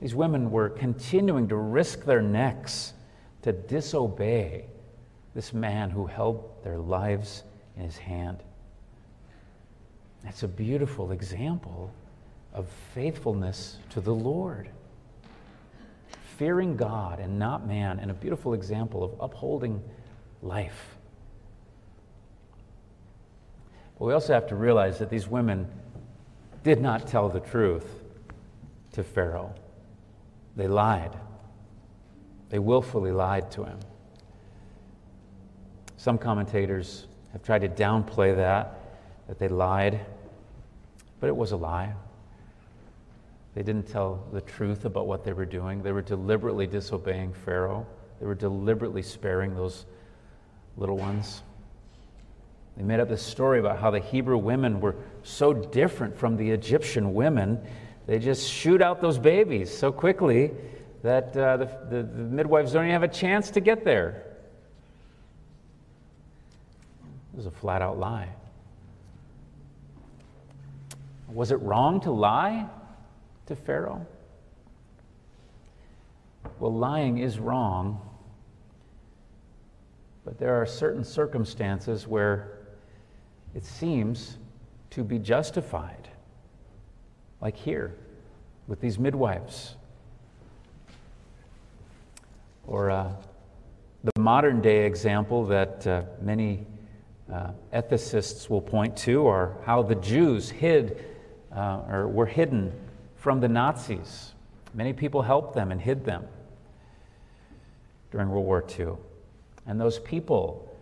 These 0.00 0.14
women 0.14 0.50
were 0.50 0.68
continuing 0.68 1.48
to 1.48 1.56
risk 1.56 2.04
their 2.04 2.22
necks 2.22 2.94
to 3.42 3.52
disobey 3.52 4.64
this 5.34 5.52
man 5.52 5.90
who 5.90 6.06
held 6.06 6.64
their 6.64 6.78
lives 6.78 7.44
in 7.76 7.84
his 7.84 7.98
hand. 7.98 8.38
That's 10.24 10.42
a 10.42 10.48
beautiful 10.48 11.12
example 11.12 11.92
of 12.52 12.68
faithfulness 12.94 13.76
to 13.90 14.00
the 14.00 14.14
Lord. 14.14 14.70
Fearing 16.36 16.76
God 16.76 17.20
and 17.20 17.38
not 17.38 17.66
man, 17.66 18.00
and 18.00 18.10
a 18.10 18.14
beautiful 18.14 18.54
example 18.54 19.04
of 19.04 19.14
upholding 19.20 19.82
life. 20.42 20.96
But 23.98 24.06
we 24.06 24.12
also 24.14 24.32
have 24.32 24.46
to 24.48 24.56
realize 24.56 24.98
that 24.98 25.10
these 25.10 25.28
women 25.28 25.68
did 26.62 26.80
not 26.80 27.06
tell 27.06 27.28
the 27.28 27.40
truth 27.40 27.86
to 28.92 29.02
Pharaoh. 29.02 29.54
They 30.56 30.66
lied. 30.66 31.16
They 32.48 32.58
willfully 32.58 33.12
lied 33.12 33.50
to 33.52 33.64
him. 33.64 33.78
Some 35.96 36.18
commentators 36.18 37.06
have 37.32 37.42
tried 37.42 37.60
to 37.60 37.68
downplay 37.68 38.34
that, 38.34 38.80
that 39.28 39.38
they 39.38 39.48
lied, 39.48 40.00
but 41.20 41.28
it 41.28 41.36
was 41.36 41.52
a 41.52 41.56
lie. 41.56 41.92
They 43.54 43.62
didn't 43.62 43.88
tell 43.88 44.26
the 44.32 44.40
truth 44.40 44.84
about 44.84 45.06
what 45.06 45.24
they 45.24 45.32
were 45.32 45.44
doing. 45.46 45.82
They 45.82 45.92
were 45.92 46.02
deliberately 46.02 46.66
disobeying 46.66 47.32
Pharaoh. 47.32 47.86
They 48.20 48.26
were 48.26 48.34
deliberately 48.34 49.02
sparing 49.02 49.56
those 49.56 49.86
little 50.76 50.96
ones. 50.96 51.42
They 52.76 52.84
made 52.84 53.00
up 53.00 53.08
this 53.08 53.22
story 53.22 53.58
about 53.58 53.80
how 53.80 53.90
the 53.90 53.98
Hebrew 53.98 54.38
women 54.38 54.80
were 54.80 54.94
so 55.22 55.52
different 55.52 56.16
from 56.16 56.36
the 56.36 56.50
Egyptian 56.50 57.12
women. 57.12 57.60
They 58.06 58.18
just 58.18 58.48
shoot 58.48 58.80
out 58.80 59.00
those 59.00 59.18
babies 59.18 59.76
so 59.76 59.90
quickly 59.90 60.52
that 61.02 61.36
uh, 61.36 61.56
the, 61.56 61.64
the, 61.90 62.02
the 62.02 62.22
midwives 62.22 62.72
don't 62.72 62.84
even 62.84 62.92
have 62.92 63.02
a 63.02 63.08
chance 63.08 63.50
to 63.50 63.60
get 63.60 63.84
there. 63.84 64.24
It 67.32 67.36
was 67.36 67.46
a 67.46 67.50
flat 67.50 67.82
out 67.82 67.98
lie. 67.98 68.28
Was 71.32 71.50
it 71.50 71.56
wrong 71.56 72.00
to 72.02 72.10
lie 72.10 72.66
to 73.50 73.56
Pharaoh? 73.56 74.06
Well, 76.60 76.72
lying 76.72 77.18
is 77.18 77.40
wrong, 77.40 78.00
but 80.24 80.38
there 80.38 80.54
are 80.54 80.64
certain 80.64 81.02
circumstances 81.02 82.06
where 82.06 82.58
it 83.56 83.64
seems 83.64 84.38
to 84.90 85.02
be 85.02 85.18
justified, 85.18 86.08
like 87.40 87.56
here 87.56 87.96
with 88.68 88.80
these 88.80 89.00
midwives. 89.00 89.74
Or 92.68 92.92
uh, 92.92 93.12
the 94.04 94.20
modern 94.20 94.60
day 94.60 94.86
example 94.86 95.44
that 95.46 95.84
uh, 95.88 96.02
many 96.22 96.66
uh, 97.32 97.50
ethicists 97.72 98.48
will 98.48 98.62
point 98.62 98.96
to 98.98 99.26
are 99.26 99.56
how 99.64 99.82
the 99.82 99.96
Jews 99.96 100.50
hid 100.50 101.04
uh, 101.52 101.80
or 101.88 102.06
were 102.06 102.26
hidden 102.26 102.72
from 103.20 103.40
the 103.40 103.48
Nazis. 103.48 104.32
Many 104.74 104.92
people 104.92 105.22
helped 105.22 105.54
them 105.54 105.70
and 105.70 105.80
hid 105.80 106.04
them 106.04 106.24
during 108.10 108.30
World 108.30 108.46
War 108.46 108.64
II. 108.78 108.94
And 109.66 109.78
those 109.78 109.98
people, 109.98 110.74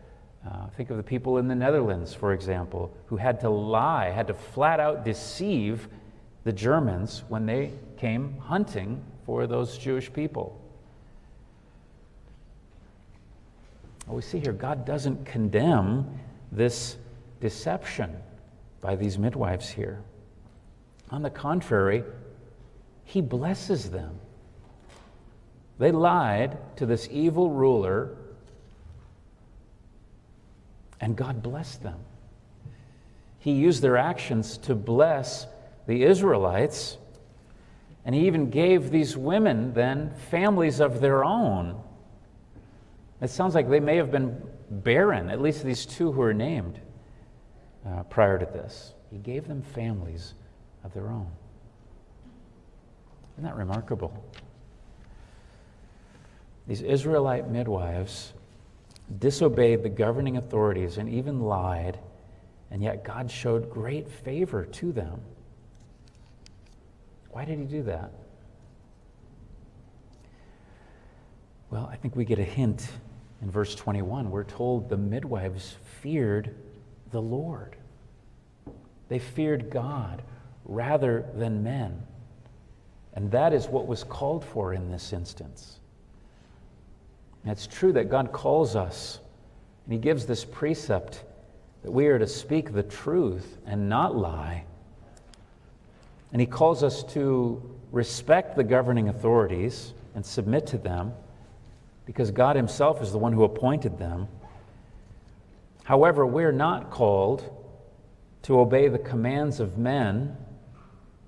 uh, 0.48 0.68
think 0.76 0.90
of 0.90 0.96
the 0.96 1.02
people 1.02 1.38
in 1.38 1.48
the 1.48 1.54
Netherlands, 1.54 2.14
for 2.14 2.32
example, 2.32 2.94
who 3.06 3.16
had 3.16 3.40
to 3.40 3.50
lie, 3.50 4.10
had 4.10 4.28
to 4.28 4.34
flat 4.34 4.78
out 4.78 5.04
deceive 5.04 5.88
the 6.44 6.52
Germans 6.52 7.24
when 7.28 7.44
they 7.44 7.72
came 7.96 8.38
hunting 8.38 9.02
for 9.26 9.46
those 9.46 9.76
Jewish 9.76 10.10
people. 10.12 10.60
We 14.06 14.22
see 14.22 14.38
here 14.38 14.52
God 14.52 14.86
doesn't 14.86 15.26
condemn 15.26 16.18
this 16.50 16.96
deception 17.40 18.16
by 18.80 18.96
these 18.96 19.18
midwives 19.18 19.68
here. 19.68 20.00
On 21.10 21.20
the 21.20 21.30
contrary, 21.30 22.04
he 23.08 23.22
blesses 23.22 23.90
them. 23.90 24.20
They 25.78 25.92
lied 25.92 26.58
to 26.76 26.84
this 26.84 27.08
evil 27.10 27.50
ruler, 27.50 28.14
and 31.00 31.16
God 31.16 31.42
blessed 31.42 31.82
them. 31.82 31.98
He 33.38 33.52
used 33.52 33.80
their 33.80 33.96
actions 33.96 34.58
to 34.58 34.74
bless 34.74 35.46
the 35.86 36.02
Israelites, 36.02 36.98
and 38.04 38.14
He 38.14 38.26
even 38.26 38.50
gave 38.50 38.90
these 38.90 39.16
women 39.16 39.72
then 39.72 40.12
families 40.30 40.78
of 40.78 41.00
their 41.00 41.24
own. 41.24 41.80
It 43.22 43.30
sounds 43.30 43.54
like 43.54 43.70
they 43.70 43.80
may 43.80 43.96
have 43.96 44.10
been 44.10 44.38
barren, 44.68 45.30
at 45.30 45.40
least 45.40 45.64
these 45.64 45.86
two 45.86 46.12
who 46.12 46.20
are 46.20 46.34
named 46.34 46.78
uh, 47.86 48.02
prior 48.02 48.38
to 48.38 48.44
this. 48.44 48.92
He 49.10 49.16
gave 49.16 49.48
them 49.48 49.62
families 49.62 50.34
of 50.84 50.92
their 50.92 51.08
own. 51.08 51.30
Isn't 53.38 53.46
that 53.46 53.56
remarkable? 53.56 54.24
These 56.66 56.82
Israelite 56.82 57.48
midwives 57.48 58.32
disobeyed 59.20 59.84
the 59.84 59.88
governing 59.88 60.36
authorities 60.36 60.98
and 60.98 61.08
even 61.08 61.42
lied, 61.42 62.00
and 62.72 62.82
yet 62.82 63.04
God 63.04 63.30
showed 63.30 63.70
great 63.70 64.08
favor 64.08 64.64
to 64.64 64.90
them. 64.90 65.20
Why 67.30 67.44
did 67.44 67.60
he 67.60 67.64
do 67.64 67.84
that? 67.84 68.10
Well, 71.70 71.88
I 71.92 71.94
think 71.94 72.16
we 72.16 72.24
get 72.24 72.40
a 72.40 72.44
hint 72.44 72.88
in 73.40 73.52
verse 73.52 73.76
21. 73.76 74.32
We're 74.32 74.42
told 74.42 74.88
the 74.88 74.96
midwives 74.96 75.76
feared 76.02 76.56
the 77.12 77.22
Lord, 77.22 77.76
they 79.08 79.20
feared 79.20 79.70
God 79.70 80.22
rather 80.64 81.24
than 81.36 81.62
men. 81.62 82.02
And 83.18 83.32
that 83.32 83.52
is 83.52 83.66
what 83.66 83.88
was 83.88 84.04
called 84.04 84.44
for 84.44 84.74
in 84.74 84.92
this 84.92 85.12
instance. 85.12 85.80
And 87.42 87.50
it's 87.50 87.66
true 87.66 87.92
that 87.94 88.08
God 88.08 88.30
calls 88.30 88.76
us, 88.76 89.18
and 89.84 89.92
He 89.92 89.98
gives 89.98 90.24
this 90.24 90.44
precept 90.44 91.24
that 91.82 91.90
we 91.90 92.06
are 92.06 92.20
to 92.20 92.28
speak 92.28 92.72
the 92.72 92.84
truth 92.84 93.58
and 93.66 93.88
not 93.88 94.14
lie. 94.14 94.62
And 96.30 96.40
He 96.40 96.46
calls 96.46 96.84
us 96.84 97.02
to 97.14 97.60
respect 97.90 98.54
the 98.54 98.62
governing 98.62 99.08
authorities 99.08 99.94
and 100.14 100.24
submit 100.24 100.68
to 100.68 100.78
them 100.78 101.12
because 102.06 102.30
God 102.30 102.54
Himself 102.54 103.02
is 103.02 103.10
the 103.10 103.18
one 103.18 103.32
who 103.32 103.42
appointed 103.42 103.98
them. 103.98 104.28
However, 105.82 106.24
we're 106.24 106.52
not 106.52 106.92
called 106.92 107.52
to 108.42 108.60
obey 108.60 108.86
the 108.86 109.00
commands 109.00 109.58
of 109.58 109.76
men 109.76 110.36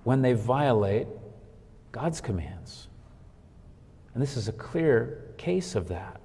when 0.04 0.22
they 0.22 0.34
violate 0.34 1.08
God's 1.92 2.20
commands. 2.20 2.88
And 4.14 4.22
this 4.22 4.36
is 4.36 4.48
a 4.48 4.52
clear 4.52 5.32
case 5.36 5.74
of 5.74 5.88
that. 5.88 6.20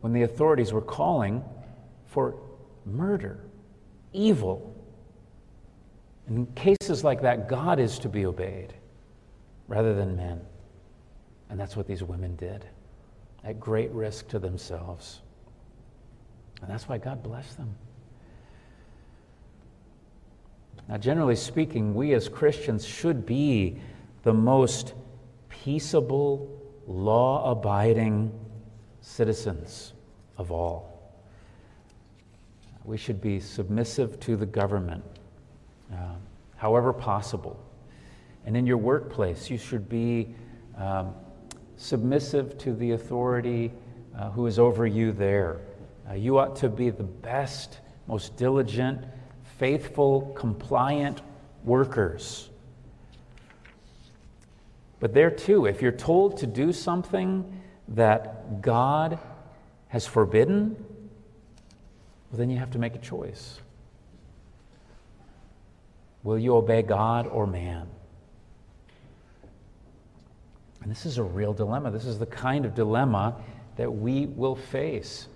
When 0.00 0.12
the 0.12 0.22
authorities 0.22 0.72
were 0.72 0.80
calling 0.82 1.44
for 2.06 2.34
murder, 2.84 3.40
evil, 4.12 4.74
in 6.28 6.46
cases 6.54 7.04
like 7.04 7.22
that, 7.22 7.48
God 7.48 7.78
is 7.78 7.98
to 8.00 8.08
be 8.08 8.26
obeyed 8.26 8.74
rather 9.68 9.94
than 9.94 10.16
men. 10.16 10.40
And 11.50 11.58
that's 11.58 11.76
what 11.76 11.86
these 11.86 12.02
women 12.02 12.36
did 12.36 12.64
at 13.44 13.60
great 13.60 13.90
risk 13.90 14.28
to 14.28 14.38
themselves. 14.38 15.20
And 16.60 16.70
that's 16.70 16.88
why 16.88 16.98
God 16.98 17.22
blessed 17.22 17.56
them. 17.56 17.74
Now, 20.88 20.96
generally 20.98 21.36
speaking, 21.36 21.94
we 21.94 22.12
as 22.14 22.28
Christians 22.28 22.84
should 22.84 23.24
be 23.24 23.78
the 24.22 24.32
most 24.32 24.94
peaceable, 25.48 26.48
law 26.86 27.50
abiding 27.50 28.32
citizens 29.00 29.92
of 30.36 30.50
all. 30.50 30.92
We 32.84 32.96
should 32.96 33.20
be 33.20 33.38
submissive 33.38 34.18
to 34.20 34.36
the 34.36 34.46
government, 34.46 35.04
uh, 35.92 36.14
however 36.56 36.92
possible. 36.92 37.64
And 38.44 38.56
in 38.56 38.66
your 38.66 38.76
workplace, 38.76 39.48
you 39.50 39.58
should 39.58 39.88
be 39.88 40.34
um, 40.76 41.14
submissive 41.76 42.58
to 42.58 42.74
the 42.74 42.92
authority 42.92 43.72
uh, 44.18 44.30
who 44.30 44.46
is 44.46 44.58
over 44.58 44.86
you 44.86 45.12
there. 45.12 45.60
Uh, 46.08 46.14
you 46.14 46.38
ought 46.38 46.56
to 46.56 46.68
be 46.68 46.90
the 46.90 47.04
best, 47.04 47.78
most 48.08 48.36
diligent, 48.36 49.04
faithful, 49.62 50.22
compliant 50.34 51.22
workers. 51.62 52.50
But 54.98 55.14
there 55.14 55.30
too, 55.30 55.66
if 55.66 55.80
you're 55.80 55.92
told 55.92 56.38
to 56.38 56.48
do 56.48 56.72
something 56.72 57.62
that 57.90 58.60
God 58.60 59.20
has 59.86 60.04
forbidden, 60.04 60.70
well, 62.28 62.38
then 62.38 62.50
you 62.50 62.58
have 62.58 62.72
to 62.72 62.80
make 62.80 62.96
a 62.96 62.98
choice. 62.98 63.60
Will 66.24 66.40
you 66.40 66.56
obey 66.56 66.82
God 66.82 67.28
or 67.28 67.46
man? 67.46 67.86
And 70.82 70.90
this 70.90 71.06
is 71.06 71.18
a 71.18 71.22
real 71.22 71.52
dilemma. 71.52 71.92
This 71.92 72.06
is 72.06 72.18
the 72.18 72.26
kind 72.26 72.64
of 72.64 72.74
dilemma 72.74 73.36
that 73.76 73.92
we 73.92 74.26
will 74.26 74.56
face 74.56 75.28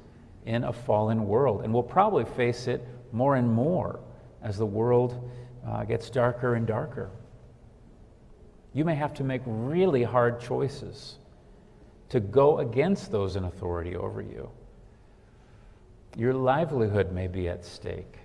in 0.46 0.64
a 0.64 0.72
fallen 0.72 1.28
world. 1.28 1.62
And 1.62 1.72
we'll 1.72 1.84
probably 1.84 2.24
face 2.24 2.66
it 2.66 2.84
more 3.12 3.36
and 3.36 3.48
more 3.48 4.00
as 4.42 4.59
the 4.59 4.66
world 4.66 5.31
uh, 5.66 5.85
gets 5.85 6.11
darker 6.11 6.55
and 6.55 6.66
darker. 6.66 7.11
You 8.72 8.85
may 8.85 8.94
have 8.94 9.14
to 9.14 9.25
make 9.25 9.42
really 9.44 10.03
hard 10.03 10.40
choices 10.40 11.16
to 12.11 12.20
go 12.20 12.59
against 12.59 13.11
those 13.11 13.37
in 13.37 13.44
authority 13.44 13.96
over 13.96 14.20
you. 14.20 14.51
Your 16.16 16.35
livelihood 16.35 17.12
may 17.12 17.27
be 17.27 17.49
at 17.49 17.64
stake. 17.64 18.18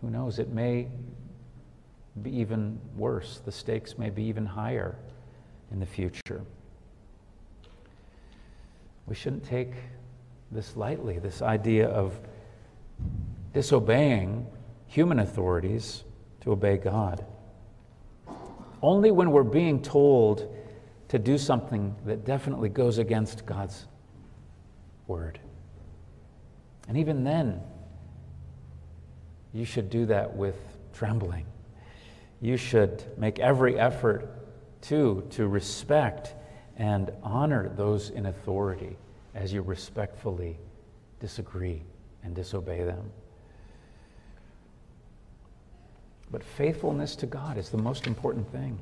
Who 0.00 0.10
knows? 0.10 0.38
It 0.38 0.50
may 0.50 0.88
be 2.22 2.38
even 2.38 2.78
worse. 2.96 3.40
The 3.44 3.52
stakes 3.52 3.98
may 3.98 4.10
be 4.10 4.22
even 4.24 4.46
higher 4.46 4.96
in 5.70 5.80
the 5.80 5.86
future. 5.86 6.42
We 9.06 9.14
shouldn't 9.14 9.44
take 9.44 9.72
this 10.50 10.76
lightly, 10.76 11.18
this 11.18 11.42
idea 11.42 11.88
of 11.88 12.18
disobeying 13.52 14.46
human 14.96 15.18
authorities 15.18 16.04
to 16.40 16.52
obey 16.52 16.78
God. 16.78 17.22
Only 18.80 19.10
when 19.10 19.30
we're 19.30 19.42
being 19.42 19.82
told 19.82 20.56
to 21.08 21.18
do 21.18 21.36
something 21.36 21.94
that 22.06 22.24
definitely 22.24 22.70
goes 22.70 22.96
against 22.96 23.44
God's 23.44 23.84
word. 25.06 25.38
And 26.88 26.96
even 26.96 27.24
then, 27.24 27.60
you 29.52 29.66
should 29.66 29.90
do 29.90 30.06
that 30.06 30.34
with 30.34 30.56
trembling. 30.94 31.44
You 32.40 32.56
should 32.56 33.04
make 33.18 33.38
every 33.38 33.78
effort, 33.78 34.30
too, 34.80 35.26
to 35.32 35.46
respect 35.46 36.34
and 36.78 37.12
honor 37.22 37.68
those 37.68 38.08
in 38.08 38.24
authority 38.24 38.96
as 39.34 39.52
you 39.52 39.60
respectfully 39.60 40.58
disagree 41.20 41.82
and 42.24 42.34
disobey 42.34 42.82
them. 42.82 43.10
But 46.30 46.42
faithfulness 46.42 47.16
to 47.16 47.26
God 47.26 47.56
is 47.56 47.70
the 47.70 47.78
most 47.78 48.06
important 48.06 48.50
thing. 48.50 48.78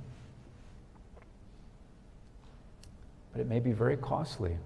But 3.32 3.40
it 3.40 3.48
may 3.48 3.60
be 3.60 3.72
very 3.72 3.96
costly. 3.96 4.56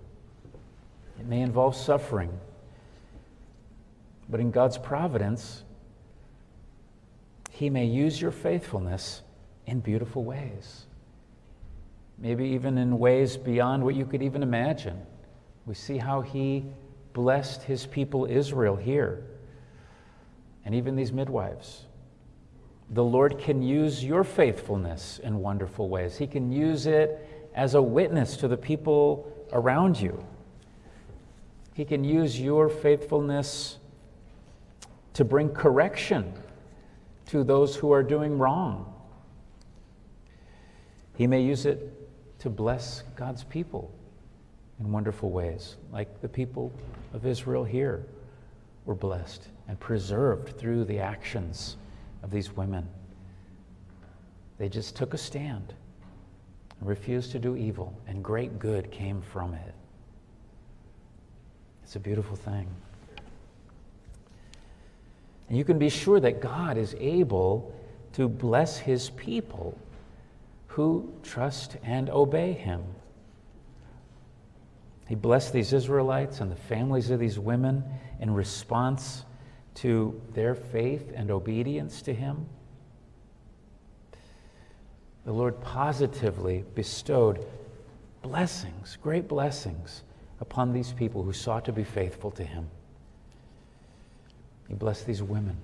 It 1.18 1.26
may 1.26 1.40
involve 1.40 1.74
suffering. 1.74 2.30
But 4.28 4.40
in 4.40 4.50
God's 4.50 4.78
providence, 4.78 5.64
He 7.50 7.70
may 7.70 7.86
use 7.86 8.20
your 8.20 8.30
faithfulness 8.30 9.22
in 9.66 9.80
beautiful 9.80 10.22
ways. 10.22 10.86
Maybe 12.18 12.46
even 12.48 12.78
in 12.78 12.98
ways 12.98 13.36
beyond 13.36 13.82
what 13.82 13.94
you 13.94 14.04
could 14.04 14.22
even 14.22 14.42
imagine. 14.42 15.00
We 15.66 15.74
see 15.74 15.98
how 15.98 16.20
He 16.20 16.64
blessed 17.12 17.62
His 17.62 17.86
people 17.86 18.26
Israel 18.26 18.76
here, 18.76 19.24
and 20.64 20.74
even 20.74 20.94
these 20.94 21.12
midwives 21.12 21.84
the 22.90 23.04
Lord 23.04 23.38
can 23.38 23.62
use 23.62 24.02
your 24.02 24.24
faithfulness 24.24 25.20
in 25.22 25.40
wonderful 25.40 25.88
ways. 25.88 26.16
He 26.16 26.26
can 26.26 26.50
use 26.50 26.86
it 26.86 27.50
as 27.54 27.74
a 27.74 27.82
witness 27.82 28.36
to 28.38 28.48
the 28.48 28.56
people 28.56 29.30
around 29.52 30.00
you. 30.00 30.24
He 31.74 31.84
can 31.84 32.02
use 32.02 32.40
your 32.40 32.68
faithfulness 32.68 33.78
to 35.14 35.24
bring 35.24 35.50
correction 35.50 36.32
to 37.26 37.44
those 37.44 37.76
who 37.76 37.92
are 37.92 38.02
doing 38.02 38.38
wrong. 38.38 38.92
He 41.16 41.26
may 41.26 41.42
use 41.42 41.66
it 41.66 41.94
to 42.40 42.48
bless 42.48 43.02
God's 43.16 43.44
people 43.44 43.92
in 44.80 44.92
wonderful 44.92 45.30
ways, 45.30 45.76
like 45.92 46.20
the 46.20 46.28
people 46.28 46.72
of 47.12 47.26
Israel 47.26 47.64
here 47.64 48.06
were 48.86 48.94
blessed 48.94 49.48
and 49.66 49.78
preserved 49.78 50.56
through 50.56 50.84
the 50.84 51.00
actions 51.00 51.76
of 52.22 52.30
these 52.30 52.56
women. 52.56 52.88
They 54.58 54.68
just 54.68 54.96
took 54.96 55.14
a 55.14 55.18
stand 55.18 55.74
and 56.80 56.88
refused 56.88 57.32
to 57.32 57.38
do 57.38 57.56
evil, 57.56 57.96
and 58.06 58.22
great 58.22 58.58
good 58.58 58.90
came 58.90 59.20
from 59.20 59.54
it. 59.54 59.74
It's 61.82 61.96
a 61.96 62.00
beautiful 62.00 62.36
thing. 62.36 62.68
And 65.48 65.56
you 65.56 65.64
can 65.64 65.78
be 65.78 65.88
sure 65.88 66.20
that 66.20 66.40
God 66.40 66.76
is 66.76 66.94
able 67.00 67.74
to 68.12 68.28
bless 68.28 68.78
his 68.78 69.10
people 69.10 69.78
who 70.66 71.12
trust 71.22 71.76
and 71.82 72.10
obey 72.10 72.52
him. 72.52 72.82
He 75.08 75.14
blessed 75.14 75.54
these 75.54 75.72
Israelites 75.72 76.40
and 76.40 76.52
the 76.52 76.56
families 76.56 77.10
of 77.10 77.18
these 77.18 77.38
women 77.38 77.82
in 78.20 78.32
response 78.34 79.24
to 79.78 80.20
their 80.34 80.54
faith 80.54 81.12
and 81.14 81.30
obedience 81.30 82.02
to 82.02 82.12
Him, 82.12 82.46
the 85.24 85.32
Lord 85.32 85.60
positively 85.60 86.64
bestowed 86.74 87.44
blessings, 88.22 88.96
great 89.02 89.28
blessings, 89.28 90.02
upon 90.40 90.72
these 90.72 90.92
people 90.92 91.22
who 91.22 91.32
sought 91.32 91.64
to 91.66 91.72
be 91.72 91.84
faithful 91.84 92.30
to 92.32 92.44
Him. 92.44 92.68
He 94.68 94.74
blessed 94.74 95.06
these 95.06 95.22
women 95.22 95.56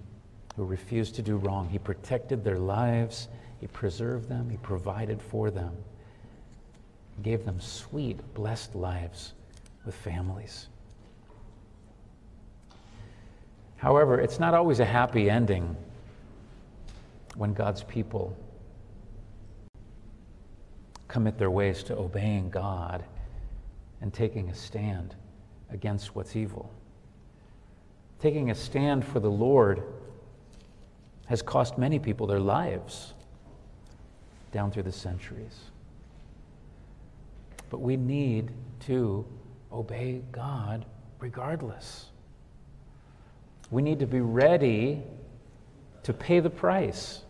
who 0.57 0.65
refused 0.65 1.15
to 1.17 1.23
do 1.23 1.37
wrong. 1.37 1.69
He 1.69 1.79
protected 1.79 2.45
their 2.45 2.59
lives, 2.59 3.29
He 3.61 3.67
preserved 3.67 4.29
them, 4.29 4.49
He 4.49 4.59
provided 4.59 5.21
for 5.21 5.51
them, 5.51 5.73
He 7.17 7.23
gave 7.23 7.45
them 7.45 7.61
sweet, 7.61 8.19
blessed 8.35 8.75
lives 8.75 9.33
with 9.85 9.95
families. 9.95 10.69
However, 13.85 14.19
it's 14.19 14.41
not 14.41 14.55
always 14.55 14.81
a 14.81 14.85
happy 14.87 15.29
ending 15.29 15.77
when 17.37 17.53
God's 17.53 17.83
people 17.83 18.35
commit 21.07 21.37
their 21.37 21.51
ways 21.51 21.83
to 21.85 21.99
obeying 21.99 22.49
God 22.49 23.05
and 24.01 24.11
taking 24.11 24.49
a 24.49 24.55
stand 24.55 25.15
against 25.69 26.17
what's 26.17 26.35
evil. 26.35 26.73
Taking 28.21 28.51
a 28.51 28.55
stand 28.55 29.05
for 29.05 29.21
the 29.21 29.31
Lord 29.31 29.83
has 31.27 31.43
cost 31.43 31.77
many 31.77 31.99
people 31.99 32.27
their 32.27 32.41
lives 32.41 33.13
down 34.51 34.71
through 34.71 34.85
the 34.85 34.93
centuries. 34.93 35.61
But 37.69 37.83
we 37.83 37.99
need 37.99 38.51
to 38.87 39.27
obey 39.71 40.23
God 40.33 40.87
regardless. 41.19 42.07
We 43.71 43.83
need 43.83 43.99
to 44.01 44.07
be 44.07 44.21
ready 44.21 45.03
to 46.05 46.13
pay 46.13 46.41
the 46.41 46.51
price. 46.51 47.23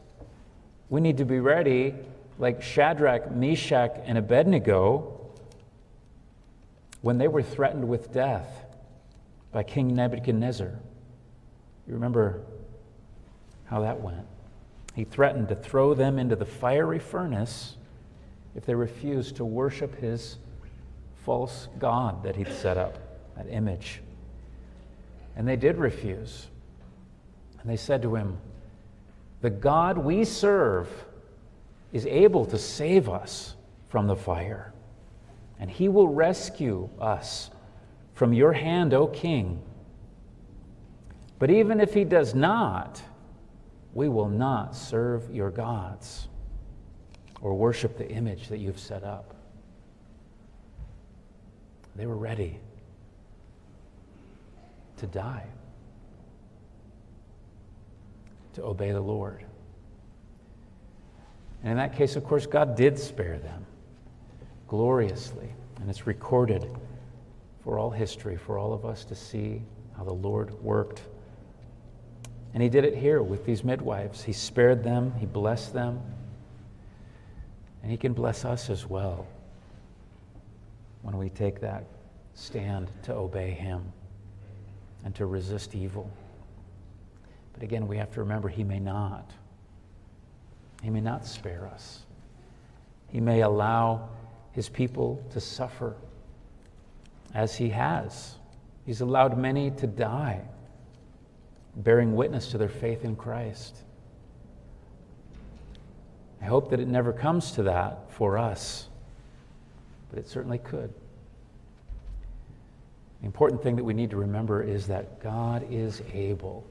We 0.90 1.00
need 1.00 1.16
to 1.18 1.24
be 1.24 1.40
ready, 1.40 1.94
like 2.38 2.62
Shadrach, 2.62 3.30
Meshach, 3.30 3.92
and 4.04 4.18
Abednego, 4.18 5.20
when 7.00 7.18
they 7.18 7.28
were 7.28 7.42
threatened 7.42 7.88
with 7.88 8.12
death 8.12 8.64
by 9.52 9.62
King 9.62 9.94
Nebuchadnezzar. 9.94 10.72
You 11.86 11.94
remember 11.94 12.42
how 13.66 13.80
that 13.82 14.00
went? 14.00 14.26
He 14.94 15.04
threatened 15.04 15.48
to 15.48 15.54
throw 15.54 15.94
them 15.94 16.18
into 16.18 16.36
the 16.36 16.46
fiery 16.46 16.98
furnace 16.98 17.76
if 18.54 18.64
they 18.64 18.74
refused 18.74 19.36
to 19.36 19.44
worship 19.44 19.96
his 20.00 20.38
false 21.24 21.68
god 21.78 22.22
that 22.22 22.36
he'd 22.36 22.52
set 22.52 22.76
up, 22.76 22.98
that 23.36 23.46
image. 23.48 24.00
And 25.36 25.46
they 25.48 25.56
did 25.56 25.78
refuse. 25.78 26.46
And 27.60 27.70
they 27.70 27.76
said 27.76 28.02
to 28.02 28.14
him, 28.14 28.38
The 29.40 29.50
God 29.50 29.98
we 29.98 30.24
serve 30.24 30.88
is 31.92 32.06
able 32.06 32.44
to 32.46 32.58
save 32.58 33.08
us 33.08 33.54
from 33.88 34.06
the 34.06 34.16
fire, 34.16 34.72
and 35.58 35.70
he 35.70 35.88
will 35.88 36.08
rescue 36.08 36.88
us 37.00 37.50
from 38.12 38.32
your 38.32 38.52
hand, 38.52 38.92
O 38.92 39.06
king. 39.06 39.62
But 41.38 41.50
even 41.50 41.80
if 41.80 41.94
he 41.94 42.04
does 42.04 42.34
not, 42.34 43.00
we 43.92 44.08
will 44.08 44.28
not 44.28 44.74
serve 44.74 45.30
your 45.32 45.50
gods 45.50 46.28
or 47.40 47.54
worship 47.54 47.96
the 47.96 48.08
image 48.08 48.48
that 48.48 48.58
you've 48.58 48.78
set 48.78 49.04
up. 49.04 49.34
They 51.96 52.06
were 52.06 52.16
ready 52.16 52.60
to 54.98 55.06
die, 55.06 55.46
to 58.54 58.62
obey 58.62 58.92
the 58.92 59.00
Lord. 59.00 59.44
And 61.62 61.72
in 61.72 61.76
that 61.78 61.96
case, 61.96 62.14
of 62.16 62.24
course, 62.24 62.46
God 62.46 62.76
did 62.76 62.98
spare 62.98 63.38
them 63.38 63.64
gloriously. 64.68 65.48
And 65.80 65.88
it's 65.88 66.06
recorded 66.06 66.68
for 67.62 67.78
all 67.78 67.90
history, 67.90 68.36
for 68.36 68.58
all 68.58 68.72
of 68.72 68.84
us 68.84 69.04
to 69.06 69.14
see 69.14 69.62
how 69.96 70.04
the 70.04 70.12
Lord 70.12 70.52
worked. 70.62 71.02
And 72.52 72.62
He 72.62 72.68
did 72.68 72.84
it 72.84 72.94
here 72.94 73.22
with 73.22 73.44
these 73.46 73.64
midwives. 73.64 74.22
He 74.22 74.32
spared 74.32 74.84
them, 74.84 75.12
He 75.18 75.26
blessed 75.26 75.72
them. 75.72 76.00
And 77.82 77.90
He 77.90 77.96
can 77.96 78.12
bless 78.12 78.44
us 78.44 78.70
as 78.70 78.86
well 78.86 79.26
when 81.02 81.16
we 81.16 81.28
take 81.30 81.60
that 81.60 81.84
stand 82.34 82.90
to 83.04 83.14
obey 83.14 83.50
Him 83.50 83.92
and 85.04 85.14
to 85.14 85.26
resist 85.26 85.74
evil. 85.74 86.10
But 87.52 87.62
again, 87.62 87.86
we 87.86 87.96
have 87.98 88.10
to 88.12 88.20
remember 88.20 88.48
He 88.48 88.64
may 88.64 88.80
not. 88.80 89.30
He 90.82 90.90
may 90.90 91.00
not 91.00 91.24
spare 91.26 91.66
us. 91.72 92.00
He 93.08 93.20
may 93.20 93.42
allow 93.42 94.08
His 94.52 94.68
people 94.68 95.24
to 95.30 95.40
suffer 95.40 95.94
as 97.34 97.54
He 97.54 97.68
has. 97.70 98.36
He's 98.84 99.00
allowed 99.00 99.38
many 99.38 99.70
to 99.72 99.86
die, 99.86 100.42
bearing 101.76 102.16
witness 102.16 102.50
to 102.50 102.58
their 102.58 102.68
faith 102.68 103.04
in 103.04 103.16
Christ. 103.16 103.76
I 106.42 106.46
hope 106.46 106.70
that 106.70 106.80
it 106.80 106.88
never 106.88 107.12
comes 107.12 107.52
to 107.52 107.62
that 107.62 108.10
for 108.10 108.36
us, 108.36 108.88
but 110.10 110.18
it 110.18 110.28
certainly 110.28 110.58
could. 110.58 110.92
The 113.24 113.28
important 113.28 113.62
thing 113.62 113.74
that 113.76 113.84
we 113.84 113.94
need 113.94 114.10
to 114.10 114.18
remember 114.18 114.62
is 114.62 114.86
that 114.88 115.18
God 115.18 115.66
is 115.70 116.02
able. 116.12 116.62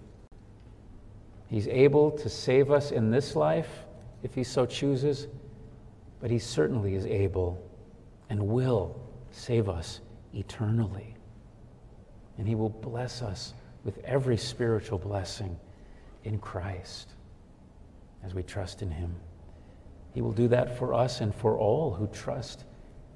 He's 1.48 1.68
able 1.68 2.12
to 2.12 2.30
save 2.30 2.70
us 2.70 2.92
in 2.92 3.10
this 3.10 3.36
life 3.36 3.86
if 4.22 4.36
He 4.36 4.44
so 4.44 4.68
chooses, 4.68 5.26
but 6.22 6.30
He 6.30 6.38
certainly 6.38 6.94
is 6.94 7.08
able 7.08 7.60
and 8.30 8.40
will 8.40 9.02
save 9.32 9.68
us 9.68 10.02
eternally. 10.36 11.16
And 12.38 12.48
He 12.48 12.54
will 12.54 12.70
bless 12.70 13.24
us 13.24 13.56
with 13.84 13.98
every 14.06 14.38
spiritual 14.38 15.00
blessing 15.00 15.58
in 16.24 16.38
Christ 16.38 17.14
as 18.24 18.36
we 18.36 18.44
trust 18.44 18.84
in 18.84 18.92
Him. 18.92 19.16
He 20.14 20.22
will 20.22 20.32
do 20.32 20.48
that 20.50 20.78
for 20.78 20.94
us 20.94 21.20
and 21.20 21.34
for 21.34 21.58
all 21.58 21.96
who 21.96 22.06
trust 22.10 22.66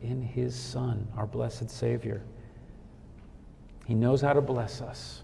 in 0.01 0.23
His 0.23 0.55
Son, 0.55 1.07
our 1.15 1.27
blessed 1.27 1.69
Savior. 1.69 2.23
He 3.87 3.95
knows 3.95 4.19
how 4.19 4.33
to 4.33 4.41
bless 4.41 4.81
us. 4.81 5.23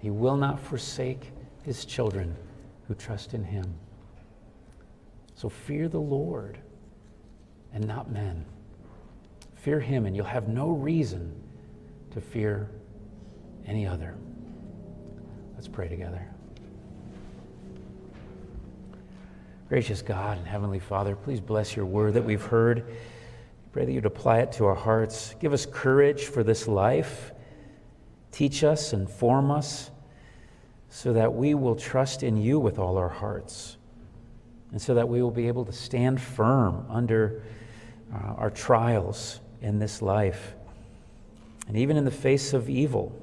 He 0.00 0.10
will 0.10 0.36
not 0.36 0.58
forsake 0.58 1.30
His 1.62 1.84
children 1.84 2.34
who 2.88 2.94
trust 2.94 3.34
in 3.34 3.44
Him. 3.44 3.72
So 5.36 5.48
fear 5.48 5.88
the 5.88 6.00
Lord 6.00 6.58
and 7.72 7.86
not 7.86 8.10
men. 8.10 8.44
Fear 9.54 9.78
Him, 9.78 10.06
and 10.06 10.16
you'll 10.16 10.24
have 10.24 10.48
no 10.48 10.70
reason 10.70 11.32
to 12.10 12.20
fear 12.20 12.68
any 13.64 13.86
other. 13.86 14.16
Let's 15.54 15.68
pray 15.68 15.86
together. 15.86 16.26
Gracious 19.68 20.02
God 20.02 20.38
and 20.38 20.46
Heavenly 20.48 20.80
Father, 20.80 21.14
please 21.14 21.40
bless 21.40 21.76
your 21.76 21.86
word 21.86 22.14
that 22.14 22.24
we've 22.24 22.42
heard. 22.42 22.96
Pray 23.78 23.84
that 23.84 23.92
you'd 23.92 24.06
apply 24.06 24.40
it 24.40 24.50
to 24.50 24.64
our 24.64 24.74
hearts. 24.74 25.36
Give 25.38 25.52
us 25.52 25.64
courage 25.64 26.24
for 26.24 26.42
this 26.42 26.66
life. 26.66 27.30
Teach 28.32 28.64
us 28.64 28.92
and 28.92 29.08
form 29.08 29.52
us 29.52 29.92
so 30.90 31.12
that 31.12 31.32
we 31.32 31.54
will 31.54 31.76
trust 31.76 32.24
in 32.24 32.36
you 32.36 32.58
with 32.58 32.80
all 32.80 32.98
our 32.98 33.08
hearts 33.08 33.76
and 34.72 34.82
so 34.82 34.94
that 34.94 35.08
we 35.08 35.22
will 35.22 35.30
be 35.30 35.46
able 35.46 35.64
to 35.64 35.70
stand 35.70 36.20
firm 36.20 36.86
under 36.88 37.44
uh, 38.12 38.34
our 38.34 38.50
trials 38.50 39.38
in 39.62 39.78
this 39.78 40.02
life. 40.02 40.54
And 41.68 41.76
even 41.76 41.96
in 41.96 42.04
the 42.04 42.10
face 42.10 42.54
of 42.54 42.68
evil, 42.68 43.16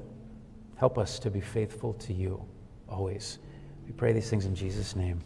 help 0.78 0.98
us 0.98 1.20
to 1.20 1.30
be 1.30 1.42
faithful 1.42 1.96
to 1.96 2.14
you 2.14 2.42
always. 2.88 3.40
We 3.86 3.92
pray 3.92 4.14
these 4.14 4.30
things 4.30 4.46
in 4.46 4.56
Jesus' 4.56 4.96
name. 4.96 5.20